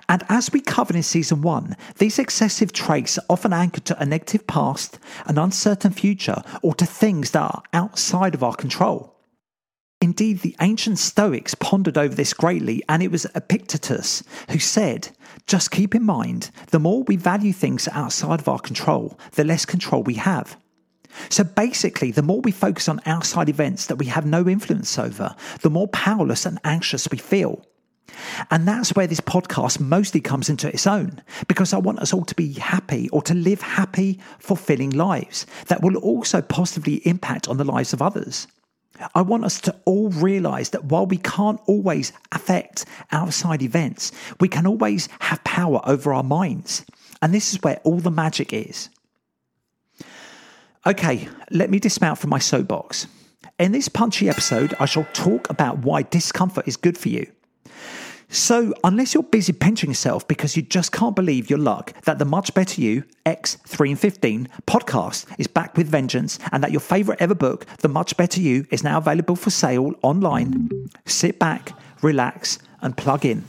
And 0.10 0.24
as 0.27 0.51
we 0.51 0.60
covered 0.60 0.95
in 0.95 1.03
season 1.03 1.41
one, 1.41 1.77
these 1.98 2.19
excessive 2.19 2.74
traits 2.74 3.17
are 3.17 3.25
often 3.29 3.53
anchored 3.53 3.86
to 3.86 4.01
a 4.01 4.05
negative 4.05 4.48
past, 4.48 5.00
an 5.27 5.38
uncertain 5.38 5.91
future, 5.91 6.41
or 6.62 6.74
to 6.75 6.86
things 6.86 7.31
that 7.31 7.41
are 7.41 7.63
outside 7.74 8.36
of 8.36 8.43
our 8.43 8.55
control. 8.55 9.16
Indeed, 10.07 10.39
the 10.39 10.55
ancient 10.61 10.99
Stoics 10.99 11.53
pondered 11.53 11.97
over 11.97 12.15
this 12.15 12.33
greatly, 12.33 12.81
and 12.87 13.03
it 13.03 13.11
was 13.11 13.25
Epictetus 13.35 14.23
who 14.49 14.57
said, 14.57 15.09
Just 15.47 15.69
keep 15.69 15.93
in 15.93 16.05
mind, 16.05 16.49
the 16.67 16.79
more 16.79 17.03
we 17.03 17.17
value 17.17 17.51
things 17.51 17.89
outside 17.91 18.39
of 18.39 18.47
our 18.47 18.57
control, 18.57 19.19
the 19.33 19.43
less 19.43 19.65
control 19.65 20.03
we 20.03 20.13
have. 20.13 20.55
So 21.27 21.43
basically, 21.43 22.11
the 22.11 22.21
more 22.21 22.39
we 22.39 22.53
focus 22.53 22.87
on 22.87 23.01
outside 23.05 23.49
events 23.49 23.87
that 23.87 23.97
we 23.97 24.05
have 24.05 24.25
no 24.25 24.47
influence 24.47 24.97
over, 24.97 25.35
the 25.59 25.69
more 25.69 25.89
powerless 25.89 26.45
and 26.45 26.57
anxious 26.63 27.09
we 27.11 27.17
feel. 27.17 27.65
And 28.49 28.65
that's 28.65 28.95
where 28.95 29.07
this 29.07 29.19
podcast 29.19 29.81
mostly 29.81 30.21
comes 30.21 30.47
into 30.47 30.69
its 30.69 30.87
own, 30.87 31.21
because 31.49 31.73
I 31.73 31.79
want 31.79 31.99
us 31.99 32.13
all 32.13 32.23
to 32.23 32.35
be 32.35 32.53
happy 32.53 33.09
or 33.09 33.21
to 33.23 33.33
live 33.33 33.61
happy, 33.61 34.21
fulfilling 34.39 34.91
lives 34.91 35.45
that 35.67 35.81
will 35.81 35.97
also 35.97 36.41
positively 36.41 37.05
impact 37.05 37.49
on 37.49 37.57
the 37.57 37.65
lives 37.65 37.91
of 37.91 38.01
others. 38.01 38.47
I 39.13 39.22
want 39.22 39.46
us 39.46 39.62
to 39.62 39.75
all 39.86 40.10
realize 40.10 40.70
that 40.72 40.86
while 40.86 41.06
we 41.06 41.18
can't 41.18 41.60
always 41.66 42.12
affect 42.32 42.86
outside 43.12 43.62
events, 43.62 44.12
we 44.39 44.48
can 44.48 44.66
always 44.66 45.10
have 45.20 45.44
power 45.44 45.82
over 45.86 46.13
our 46.13 46.24
minds. 46.24 46.86
And 47.22 47.34
this 47.34 47.54
is 47.54 47.62
where 47.62 47.80
all 47.84 47.98
the 47.98 48.12
magic 48.12 48.54
is. 48.54 48.89
Okay, 50.86 51.27
let 51.51 51.70
me 51.70 51.80
dismount 51.80 52.20
from 52.20 52.30
my 52.30 52.39
soapbox. 52.39 53.08
In 53.60 53.72
this 53.72 53.89
punchy 53.89 54.30
episode, 54.30 54.75
I 54.80 54.86
shall 54.86 55.08
talk 55.13 55.50
about 55.50 55.80
why 55.80 56.04
discomfort 56.04 56.68
is 56.68 56.77
good 56.77 56.98
for 56.98 57.10
you. 57.10 57.32
So, 58.29 58.74
unless 58.84 59.13
you're 59.13 59.24
busy 59.24 59.53
pinching 59.53 59.89
yourself 59.89 60.27
because 60.27 60.57
you 60.57 60.62
just 60.62 60.91
can't 60.91 61.15
believe 61.15 61.50
your 61.50 61.60
luck 61.60 61.93
that 62.03 62.19
the 62.19 62.25
Much 62.25 62.53
Better 62.53 62.81
You 62.81 63.05
X3 63.25 63.91
and 63.91 64.00
15 64.00 64.50
podcast 64.67 65.25
is 65.38 65.48
back 65.48 65.77
with 65.77 65.88
vengeance 65.88 66.38
and 66.51 66.62
that 66.62 66.72
your 66.72 66.81
favourite 66.81 67.22
ever 67.22 67.34
book, 67.34 67.65
The 67.77 67.88
Much 67.88 68.17
Better 68.17 68.41
You, 68.41 68.67
is 68.69 68.84
now 68.84 68.98
available 68.98 69.38
for 69.38 69.50
sale 69.50 69.93
online, 70.01 70.69
sit 71.05 71.39
back, 71.39 71.72
relax, 72.01 72.60
and 72.81 72.98
plug 72.98 73.24
in. 73.24 73.46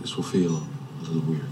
This 0.00 0.16
will 0.16 0.24
feel 0.24 0.56
a 0.56 1.02
little 1.04 1.22
weird. 1.22 1.46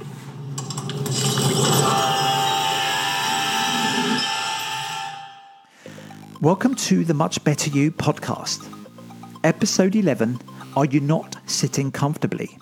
Welcome 6.41 6.75
to 6.75 7.05
the 7.05 7.15
Much 7.15 7.45
Better 7.45 7.71
You 7.71 7.93
podcast. 7.93 8.69
Episode 9.45 9.95
11 9.95 10.41
Are 10.75 10.87
You 10.87 11.01
Not 11.01 11.37
Sitting 11.45 11.93
Comfortably? 11.93 12.59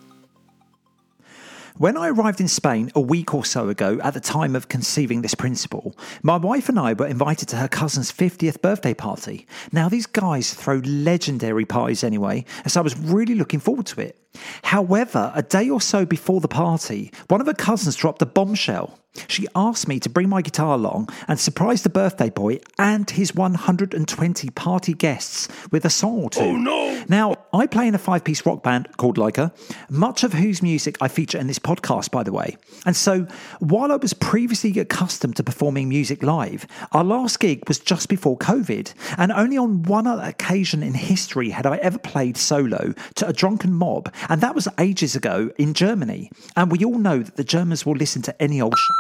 When 1.77 1.97
I 1.97 2.09
arrived 2.09 2.41
in 2.41 2.49
Spain 2.49 2.91
a 2.97 3.01
week 3.01 3.33
or 3.33 3.45
so 3.45 3.69
ago, 3.69 4.01
at 4.03 4.15
the 4.15 4.21
time 4.21 4.57
of 4.57 4.69
conceiving 4.69 5.23
this 5.23 5.37
principle, 5.37 5.97
my 6.21 6.37
wife 6.37 6.69
and 6.69 6.77
I 6.77 6.93
were 6.95 7.07
invited 7.07 7.49
to 7.51 7.57
her 7.57 7.69
cousin's 7.69 8.11
50th 8.11 8.61
birthday 8.61 8.95
party. 8.95 9.47
Now, 9.71 9.89
these 9.89 10.07
guys 10.07 10.53
throw 10.53 10.79
legendary 10.85 11.65
parties 11.65 12.03
anyway, 12.03 12.45
so 12.67 12.81
I 12.81 12.83
was 12.83 12.99
really 12.99 13.37
looking 13.37 13.61
forward 13.61 13.87
to 13.87 14.01
it. 14.01 14.19
However, 14.63 15.33
a 15.35 15.43
day 15.43 15.69
or 15.69 15.81
so 15.81 16.05
before 16.07 16.41
the 16.41 16.49
party, 16.49 17.13
one 17.29 17.41
of 17.41 17.47
her 17.47 17.55
cousins 17.55 17.97
dropped 17.97 18.23
a 18.23 18.27
bombshell. 18.27 18.99
She 19.27 19.49
asked 19.57 19.89
me 19.89 19.99
to 20.01 20.09
bring 20.09 20.29
my 20.29 20.41
guitar 20.41 20.75
along 20.75 21.09
and 21.27 21.39
surprise 21.39 21.83
the 21.83 21.89
birthday 21.89 22.31
boy 22.31 22.61
and 22.79 23.11
his 23.11 23.35
120 23.35 24.51
party 24.51 24.95
guests 24.95 25.49
with 25.73 25.85
a 25.85 25.91
song 25.91 26.23
or 26.23 26.31
two. 26.31 26.41
Oh 26.41 26.57
no! 26.57 27.05
Now, 27.09 27.37
I 27.53 27.67
play 27.67 27.89
in 27.89 27.95
a 27.97 27.99
five 27.99 28.23
piece 28.23 28.47
rock 28.47 28.63
band 28.63 28.97
called 28.99 29.17
Leica, 29.17 29.53
much 29.89 30.23
of 30.23 30.35
whose 30.35 30.63
music 30.63 30.97
I 31.01 31.09
feature 31.09 31.39
in 31.39 31.49
this 31.49 31.59
podcast, 31.59 32.13
by 32.13 32.23
the 32.23 32.33
way. 32.33 32.57
And 32.87 32.95
so, 32.95 33.27
while 33.59 33.91
I 33.91 33.97
was 33.97 34.13
previously 34.13 34.79
accustomed 34.79 35.37
to 35.37 35.43
performing 35.43 35.89
music 35.89 36.23
live, 36.23 36.67
our 36.93 37.05
last 37.05 37.41
gig 37.41 37.67
was 37.67 37.81
just 37.81 38.09
before 38.09 38.39
COVID, 38.39 38.95
and 39.19 39.33
only 39.33 39.59
on 39.59 39.83
one 39.83 40.07
other 40.07 40.23
occasion 40.23 40.85
in 40.85 40.95
history 40.95 41.51
had 41.51 41.67
I 41.67 41.79
ever 41.79 41.99
played 41.99 42.37
solo 42.37 42.95
to 43.17 43.27
a 43.27 43.33
drunken 43.33 43.73
mob, 43.73 44.13
and 44.29 44.41
that 44.41 44.55
was 44.55 44.69
ages 44.79 45.17
ago 45.17 45.51
in 45.59 45.75
Germany. 45.75 46.31
And 46.57 46.71
we 46.71 46.85
all 46.85 46.99
know 46.99 47.23
that 47.23 47.37
the 47.37 47.45
Germans 47.45 47.87
will 47.87 47.95
listen 47.95 48.23
to 48.23 48.43
any 48.43 48.61
old 48.61 48.77
shit. 48.77 48.97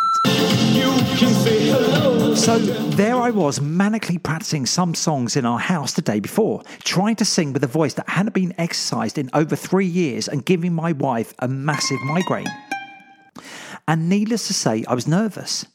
So 2.36 2.58
there 2.58 3.16
I 3.16 3.30
was, 3.30 3.58
manically 3.58 4.22
practicing 4.22 4.66
some 4.66 4.94
songs 4.94 5.36
in 5.36 5.44
our 5.44 5.58
house 5.58 5.92
the 5.92 6.02
day 6.02 6.20
before, 6.20 6.62
trying 6.84 7.16
to 7.16 7.24
sing 7.24 7.52
with 7.52 7.64
a 7.64 7.68
voice 7.68 7.94
that 7.94 8.08
hadn't 8.08 8.34
been 8.34 8.54
exercised 8.58 9.18
in 9.18 9.30
over 9.34 9.56
three 9.56 9.86
years 9.86 10.28
and 10.28 10.44
giving 10.44 10.72
my 10.72 10.92
wife 10.92 11.34
a 11.40 11.48
massive 11.48 12.00
migraine. 12.04 12.48
And 13.86 14.08
needless 14.08 14.46
to 14.46 14.54
say, 14.54 14.84
I 14.86 14.94
was 14.94 15.08
nervous. 15.08 15.66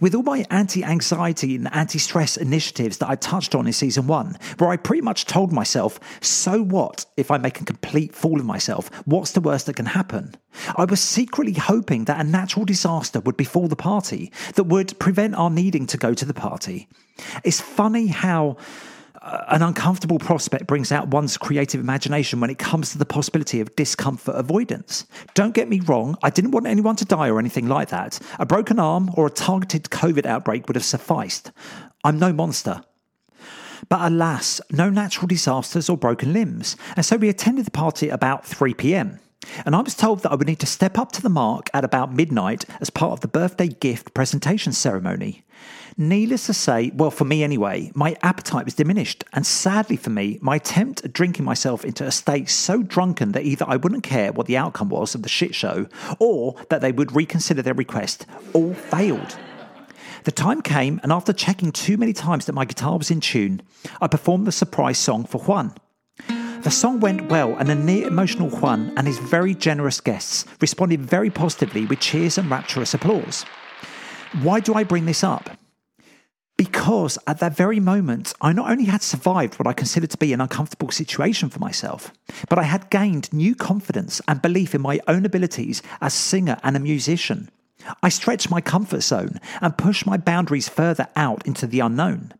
With 0.00 0.14
all 0.14 0.22
my 0.22 0.44
anti 0.50 0.84
anxiety 0.84 1.56
and 1.56 1.72
anti 1.74 1.98
stress 1.98 2.36
initiatives 2.36 2.98
that 2.98 3.08
I 3.08 3.16
touched 3.16 3.54
on 3.54 3.66
in 3.66 3.72
season 3.72 4.06
one, 4.06 4.36
where 4.58 4.70
I 4.70 4.76
pretty 4.76 5.02
much 5.02 5.24
told 5.24 5.52
myself, 5.52 5.98
so 6.20 6.62
what 6.62 7.06
if 7.16 7.30
I 7.30 7.38
make 7.38 7.60
a 7.60 7.64
complete 7.64 8.14
fool 8.14 8.38
of 8.38 8.46
myself? 8.46 8.90
What's 9.06 9.32
the 9.32 9.40
worst 9.40 9.66
that 9.66 9.76
can 9.76 9.86
happen? 9.86 10.34
I 10.76 10.84
was 10.84 11.00
secretly 11.00 11.54
hoping 11.54 12.04
that 12.04 12.20
a 12.20 12.24
natural 12.24 12.64
disaster 12.64 13.20
would 13.20 13.36
befall 13.36 13.68
the 13.68 13.76
party 13.76 14.32
that 14.54 14.64
would 14.64 14.98
prevent 14.98 15.34
our 15.34 15.50
needing 15.50 15.86
to 15.86 15.96
go 15.96 16.14
to 16.14 16.24
the 16.24 16.34
party. 16.34 16.88
It's 17.44 17.60
funny 17.60 18.08
how 18.08 18.56
an 19.22 19.62
uncomfortable 19.62 20.18
prospect 20.18 20.66
brings 20.66 20.90
out 20.90 21.08
one's 21.08 21.36
creative 21.36 21.80
imagination 21.80 22.40
when 22.40 22.50
it 22.50 22.58
comes 22.58 22.92
to 22.92 22.98
the 22.98 23.04
possibility 23.04 23.60
of 23.60 23.74
discomfort 23.76 24.34
avoidance. 24.34 25.06
Don't 25.34 25.54
get 25.54 25.68
me 25.68 25.80
wrong, 25.80 26.16
I 26.22 26.30
didn't 26.30 26.52
want 26.52 26.66
anyone 26.66 26.96
to 26.96 27.04
die 27.04 27.28
or 27.28 27.38
anything 27.38 27.68
like 27.68 27.88
that. 27.90 28.18
A 28.38 28.46
broken 28.46 28.78
arm 28.78 29.10
or 29.14 29.26
a 29.26 29.30
targeted 29.30 29.84
COVID 29.84 30.24
outbreak 30.24 30.66
would 30.66 30.76
have 30.76 30.84
sufficed. 30.84 31.52
I'm 32.02 32.18
no 32.18 32.32
monster. 32.32 32.82
But 33.88 34.00
alas, 34.00 34.60
no 34.70 34.88
natural 34.88 35.26
disasters 35.26 35.88
or 35.88 35.96
broken 35.96 36.32
limbs, 36.32 36.76
and 36.96 37.04
so 37.04 37.16
we 37.16 37.28
attended 37.28 37.66
the 37.66 37.70
party 37.70 38.08
at 38.08 38.14
about 38.14 38.46
3 38.46 38.74
pm. 38.74 39.20
And 39.64 39.74
I 39.74 39.80
was 39.80 39.94
told 39.94 40.22
that 40.22 40.32
I 40.32 40.34
would 40.34 40.46
need 40.46 40.60
to 40.60 40.66
step 40.66 40.98
up 40.98 41.12
to 41.12 41.22
the 41.22 41.30
mark 41.30 41.70
at 41.72 41.84
about 41.84 42.14
midnight 42.14 42.64
as 42.80 42.90
part 42.90 43.12
of 43.12 43.20
the 43.20 43.28
birthday 43.28 43.68
gift 43.68 44.12
presentation 44.14 44.72
ceremony. 44.72 45.44
Needless 46.00 46.46
to 46.46 46.54
say, 46.54 46.90
well, 46.94 47.10
for 47.10 47.26
me 47.26 47.44
anyway, 47.44 47.92
my 47.94 48.16
appetite 48.22 48.64
was 48.64 48.72
diminished, 48.72 49.22
and 49.34 49.46
sadly 49.46 49.96
for 49.96 50.08
me, 50.08 50.38
my 50.40 50.56
attempt 50.56 51.04
at 51.04 51.12
drinking 51.12 51.44
myself 51.44 51.84
into 51.84 52.06
a 52.06 52.10
state 52.10 52.48
so 52.48 52.82
drunken 52.82 53.32
that 53.32 53.44
either 53.44 53.66
I 53.68 53.76
wouldn't 53.76 54.02
care 54.02 54.32
what 54.32 54.46
the 54.46 54.56
outcome 54.56 54.88
was 54.88 55.14
of 55.14 55.22
the 55.22 55.28
shit 55.28 55.54
show, 55.54 55.88
or 56.18 56.56
that 56.70 56.80
they 56.80 56.90
would 56.90 57.14
reconsider 57.14 57.60
their 57.60 57.74
request, 57.74 58.24
all 58.54 58.72
failed. 58.72 59.36
The 60.24 60.32
time 60.32 60.62
came, 60.62 61.00
and 61.02 61.12
after 61.12 61.34
checking 61.34 61.70
too 61.70 61.98
many 61.98 62.14
times 62.14 62.46
that 62.46 62.54
my 62.54 62.64
guitar 62.64 62.96
was 62.96 63.10
in 63.10 63.20
tune, 63.20 63.60
I 64.00 64.06
performed 64.06 64.46
the 64.46 64.52
surprise 64.52 64.98
song 64.98 65.26
for 65.26 65.42
Juan. 65.42 65.74
The 66.62 66.70
song 66.70 67.00
went 67.00 67.28
well, 67.28 67.54
and 67.58 67.68
the 67.68 67.74
near 67.74 68.06
emotional 68.06 68.48
Juan 68.48 68.94
and 68.96 69.06
his 69.06 69.18
very 69.18 69.54
generous 69.54 70.00
guests 70.00 70.46
responded 70.62 71.02
very 71.02 71.28
positively 71.28 71.84
with 71.84 72.00
cheers 72.00 72.38
and 72.38 72.50
rapturous 72.50 72.94
applause. 72.94 73.44
Why 74.40 74.60
do 74.60 74.72
I 74.72 74.82
bring 74.82 75.04
this 75.04 75.22
up? 75.22 75.59
Because 76.60 77.16
at 77.26 77.38
that 77.38 77.56
very 77.56 77.80
moment, 77.80 78.34
I 78.42 78.52
not 78.52 78.70
only 78.70 78.84
had 78.84 79.00
survived 79.00 79.58
what 79.58 79.66
I 79.66 79.72
considered 79.72 80.10
to 80.10 80.18
be 80.18 80.34
an 80.34 80.42
uncomfortable 80.42 80.90
situation 80.90 81.48
for 81.48 81.58
myself, 81.58 82.12
but 82.50 82.58
I 82.58 82.64
had 82.64 82.90
gained 82.90 83.32
new 83.32 83.54
confidence 83.54 84.20
and 84.28 84.42
belief 84.42 84.74
in 84.74 84.82
my 84.82 85.00
own 85.08 85.24
abilities 85.24 85.80
as 86.02 86.12
singer 86.12 86.58
and 86.62 86.76
a 86.76 86.80
musician. 86.80 87.48
I 88.02 88.10
stretched 88.10 88.50
my 88.50 88.60
comfort 88.60 89.00
zone 89.00 89.40
and 89.62 89.78
pushed 89.78 90.04
my 90.04 90.18
boundaries 90.18 90.68
further 90.68 91.08
out 91.16 91.46
into 91.46 91.66
the 91.66 91.80
unknown. 91.80 92.34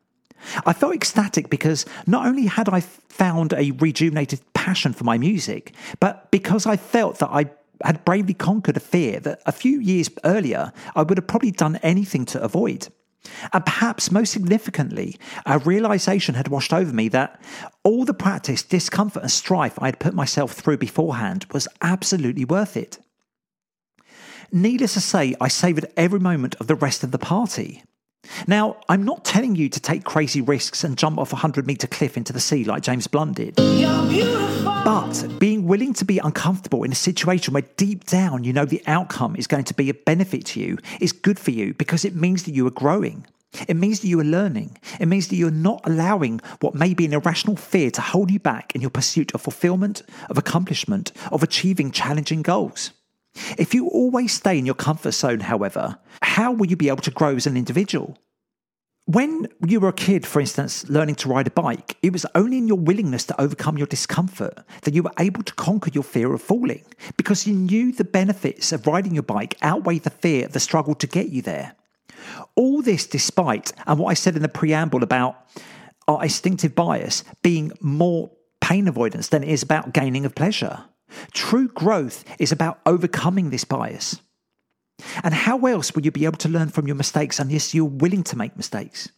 I 0.67 0.75
felt 0.75 0.95
ecstatic 0.95 1.49
because 1.49 1.87
not 2.07 2.27
only 2.27 2.45
had 2.45 2.69
I 2.69 2.81
found 2.81 3.55
a 3.55 3.71
rejuvenated 3.71 4.43
passion 4.53 4.93
for 4.93 5.05
my 5.05 5.17
music, 5.17 5.73
but 5.99 6.31
because 6.31 6.67
I 6.67 6.77
felt 6.77 7.21
that 7.21 7.31
I 7.31 7.47
had 7.83 8.05
bravely 8.05 8.35
conquered 8.35 8.77
a 8.77 8.81
fear 8.81 9.19
that 9.21 9.41
a 9.47 9.53
few 9.53 9.81
years 9.81 10.11
earlier 10.25 10.75
I 10.95 11.05
would 11.05 11.17
have 11.17 11.27
probably 11.27 11.53
done 11.53 11.77
anything 11.77 12.27
to 12.27 12.43
avoid. 12.43 12.89
And 13.53 13.65
perhaps 13.65 14.11
most 14.11 14.33
significantly, 14.33 15.17
a 15.47 15.59
realization 15.59 16.35
had 16.35 16.49
washed 16.49 16.73
over 16.73 16.93
me 16.93 17.09
that 17.09 17.41
all 17.85 18.05
the 18.05 18.15
practice, 18.15 18.63
discomfort, 18.63 19.23
and 19.23 19.31
strife 19.31 19.79
I 19.81 19.87
had 19.87 19.99
put 19.99 20.15
myself 20.15 20.53
through 20.53 20.79
beforehand 20.79 21.47
was 21.53 21.69
absolutely 21.83 22.45
worth 22.45 22.77
it. 22.77 22.99
Needless 24.53 24.95
to 24.95 25.01
say, 25.01 25.35
I 25.41 25.49
savoured 25.49 25.87
every 25.97 26.19
moment 26.19 26.57
of 26.57 26.67
the 26.67 26.75
rest 26.75 27.05
of 27.05 27.13
the 27.13 27.19
party. 27.19 27.85
Now, 28.47 28.77
I'm 28.89 29.05
not 29.05 29.25
telling 29.25 29.57
you 29.57 29.69
to 29.69 29.81
take 29.81 30.05
crazy 30.05 30.41
risks 30.41 30.85
and 30.85 30.97
jump 30.97 31.19
off 31.19 31.33
a 31.33 31.37
100 31.37 31.67
metre 31.67 31.87
cliff 31.87 32.17
into 32.17 32.33
the 32.33 32.41
sea 32.41 32.65
like 32.65 32.83
James 32.83 33.07
Blunt 33.07 33.37
did. 33.37 33.57
But 33.57 35.27
being 35.39 35.50
willing 35.71 35.95
to 35.95 36.05
be 36.05 36.19
uncomfortable 36.19 36.83
in 36.83 36.91
a 36.91 36.97
situation 36.97 37.55
where 37.55 37.63
deep 37.77 38.03
down 38.03 38.43
you 38.43 38.53
know 38.53 38.65
the 38.65 38.83
outcome 38.89 39.37
is 39.37 39.47
going 39.47 39.63
to 39.63 39.73
be 39.73 39.89
a 39.89 39.95
benefit 39.95 40.45
to 40.45 40.59
you 40.59 40.77
is 41.01 41.13
good 41.13 41.39
for 41.39 41.53
you 41.53 41.73
because 41.75 42.05
it 42.05 42.17
means 42.17 42.43
that 42.43 42.57
you 42.57 42.67
are 42.67 42.73
growing. 42.73 43.25
It 43.69 43.77
means 43.77 44.01
that 44.01 44.09
you 44.09 44.19
are 44.19 44.25
learning. 44.25 44.79
It 44.99 45.07
means 45.07 45.29
that 45.29 45.37
you're 45.37 45.53
not 45.53 45.81
allowing 45.85 46.41
what 46.59 46.75
may 46.75 46.93
be 46.93 47.07
an 47.07 47.13
irrational 47.13 47.55
fear 47.55 47.89
to 47.93 48.01
hold 48.01 48.33
you 48.33 48.41
back 48.41 48.75
in 48.75 48.81
your 48.81 48.91
pursuit 48.91 49.33
of 49.33 49.43
fulfillment, 49.43 50.03
of 50.29 50.37
accomplishment, 50.37 51.13
of 51.31 51.45
achieving 51.45 51.93
challenging 51.93 52.43
goals. 52.43 52.91
If 53.57 53.73
you 53.73 53.87
always 53.87 54.33
stay 54.33 54.59
in 54.59 54.67
your 54.67 54.75
comfort 54.75 55.13
zone, 55.13 55.39
however, 55.39 55.99
how 56.23 56.51
will 56.51 56.67
you 56.67 56.77
be 56.77 56.89
able 56.89 57.03
to 57.03 57.13
grow 57.13 57.37
as 57.37 57.47
an 57.47 57.57
individual? 57.57 58.19
When 59.11 59.49
you 59.67 59.81
were 59.81 59.89
a 59.89 59.93
kid, 59.93 60.25
for 60.25 60.39
instance, 60.39 60.89
learning 60.89 61.17
to 61.17 61.29
ride 61.29 61.49
a 61.49 61.51
bike, 61.51 61.97
it 62.01 62.13
was 62.13 62.25
only 62.37 62.59
in 62.59 62.69
your 62.69 62.79
willingness 62.79 63.25
to 63.25 63.41
overcome 63.41 63.77
your 63.77 63.89
discomfort 63.89 64.61
that 64.83 64.95
you 64.95 65.03
were 65.03 65.11
able 65.19 65.43
to 65.43 65.55
conquer 65.55 65.91
your 65.93 66.05
fear 66.05 66.33
of 66.33 66.41
falling 66.41 66.85
because 67.17 67.45
you 67.45 67.53
knew 67.53 67.91
the 67.91 68.05
benefits 68.05 68.71
of 68.71 68.87
riding 68.87 69.13
your 69.13 69.25
bike 69.25 69.57
outweigh 69.63 69.99
the 69.99 70.11
fear 70.11 70.47
of 70.47 70.53
the 70.53 70.61
struggle 70.61 70.95
to 70.95 71.09
get 71.09 71.29
you 71.29 71.43
there. 71.43 71.75
All 72.55 72.83
this 72.83 73.05
despite, 73.05 73.73
and 73.85 73.99
what 73.99 74.11
I 74.11 74.15
said 74.15 74.37
in 74.37 74.43
the 74.43 74.49
preamble 74.49 75.03
about 75.03 75.45
our 76.07 76.23
instinctive 76.23 76.77
bias 76.77 77.25
being 77.43 77.73
more 77.81 78.31
pain 78.61 78.87
avoidance 78.87 79.27
than 79.27 79.43
it 79.43 79.49
is 79.49 79.65
about 79.65 79.93
gaining 79.93 80.25
of 80.25 80.37
pleasure. 80.37 80.85
True 81.33 81.67
growth 81.67 82.25
is 82.39 82.53
about 82.53 82.79
overcoming 82.87 83.51
this 83.51 83.65
bias. 83.65 84.21
And 85.23 85.35
how 85.35 85.59
else 85.67 85.95
will 85.95 86.05
you 86.05 86.11
be 86.11 86.25
able 86.25 86.39
to 86.39 86.49
learn 86.49 86.69
from 86.69 86.87
your 86.87 86.97
mistakes 86.97 87.39
unless 87.39 87.75
you're 87.75 87.85
willing 87.85 88.23
to 88.25 88.37
make 88.37 88.57
mistakes? 88.57 89.09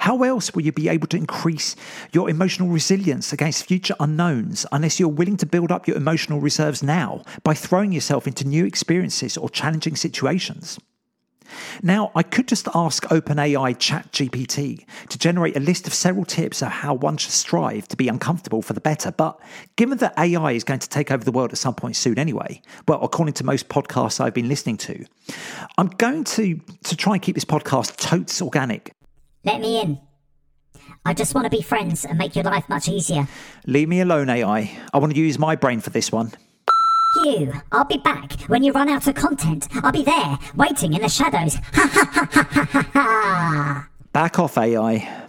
How 0.00 0.22
else 0.22 0.54
will 0.54 0.62
you 0.62 0.72
be 0.72 0.88
able 0.88 1.06
to 1.08 1.16
increase 1.16 1.76
your 2.12 2.28
emotional 2.28 2.68
resilience 2.68 3.32
against 3.32 3.66
future 3.66 3.94
unknowns 4.00 4.66
unless 4.72 4.98
you're 4.98 5.08
willing 5.08 5.36
to 5.36 5.46
build 5.46 5.70
up 5.70 5.86
your 5.86 5.96
emotional 5.96 6.40
reserves 6.40 6.82
now 6.82 7.22
by 7.44 7.54
throwing 7.54 7.92
yourself 7.92 8.26
into 8.26 8.46
new 8.46 8.64
experiences 8.64 9.36
or 9.36 9.48
challenging 9.48 9.96
situations? 9.96 10.78
Now, 11.82 12.10
I 12.14 12.22
could 12.22 12.48
just 12.48 12.68
ask 12.74 13.04
OpenAI 13.04 13.76
ChatGPT 13.76 14.84
to 15.08 15.18
generate 15.18 15.56
a 15.56 15.60
list 15.60 15.86
of 15.86 15.94
several 15.94 16.24
tips 16.24 16.62
of 16.62 16.68
how 16.68 16.94
one 16.94 17.16
should 17.16 17.32
strive 17.32 17.88
to 17.88 17.96
be 17.96 18.08
uncomfortable 18.08 18.62
for 18.62 18.72
the 18.72 18.80
better, 18.80 19.10
but 19.10 19.40
given 19.76 19.98
that 19.98 20.14
AI 20.18 20.52
is 20.52 20.64
going 20.64 20.80
to 20.80 20.88
take 20.88 21.10
over 21.10 21.24
the 21.24 21.32
world 21.32 21.52
at 21.52 21.58
some 21.58 21.74
point 21.74 21.96
soon 21.96 22.18
anyway, 22.18 22.60
well, 22.86 23.00
according 23.02 23.34
to 23.34 23.44
most 23.44 23.68
podcasts 23.68 24.20
I've 24.20 24.34
been 24.34 24.48
listening 24.48 24.76
to, 24.78 25.04
I'm 25.76 25.88
going 25.88 26.24
to, 26.24 26.60
to 26.84 26.96
try 26.96 27.14
and 27.14 27.22
keep 27.22 27.34
this 27.34 27.44
podcast 27.44 27.96
totes 27.96 28.40
organic. 28.42 28.92
Let 29.44 29.60
me 29.60 29.80
in. 29.80 30.00
I 31.04 31.14
just 31.14 31.34
want 31.34 31.44
to 31.46 31.50
be 31.50 31.62
friends 31.62 32.04
and 32.04 32.18
make 32.18 32.34
your 32.34 32.44
life 32.44 32.68
much 32.68 32.88
easier. 32.88 33.26
Leave 33.66 33.88
me 33.88 34.00
alone, 34.00 34.28
AI. 34.28 34.78
I 34.92 34.98
want 34.98 35.14
to 35.14 35.18
use 35.18 35.38
my 35.38 35.56
brain 35.56 35.80
for 35.80 35.90
this 35.90 36.12
one. 36.12 36.32
You, 37.16 37.52
I'll 37.72 37.84
be 37.84 37.96
back 37.98 38.32
when 38.48 38.62
you 38.62 38.72
run 38.72 38.88
out 38.88 39.06
of 39.06 39.14
content. 39.14 39.66
I'll 39.82 39.92
be 39.92 40.02
there, 40.02 40.38
waiting 40.54 40.92
in 40.92 41.02
the 41.02 41.08
shadows. 41.08 41.56
Ha 41.72 41.88
ha 41.90 42.08
ha 42.12 42.28
ha 42.30 42.62
ha 42.72 42.90
ha! 42.92 43.88
Back 44.12 44.38
off, 44.38 44.58
AI. 44.58 45.26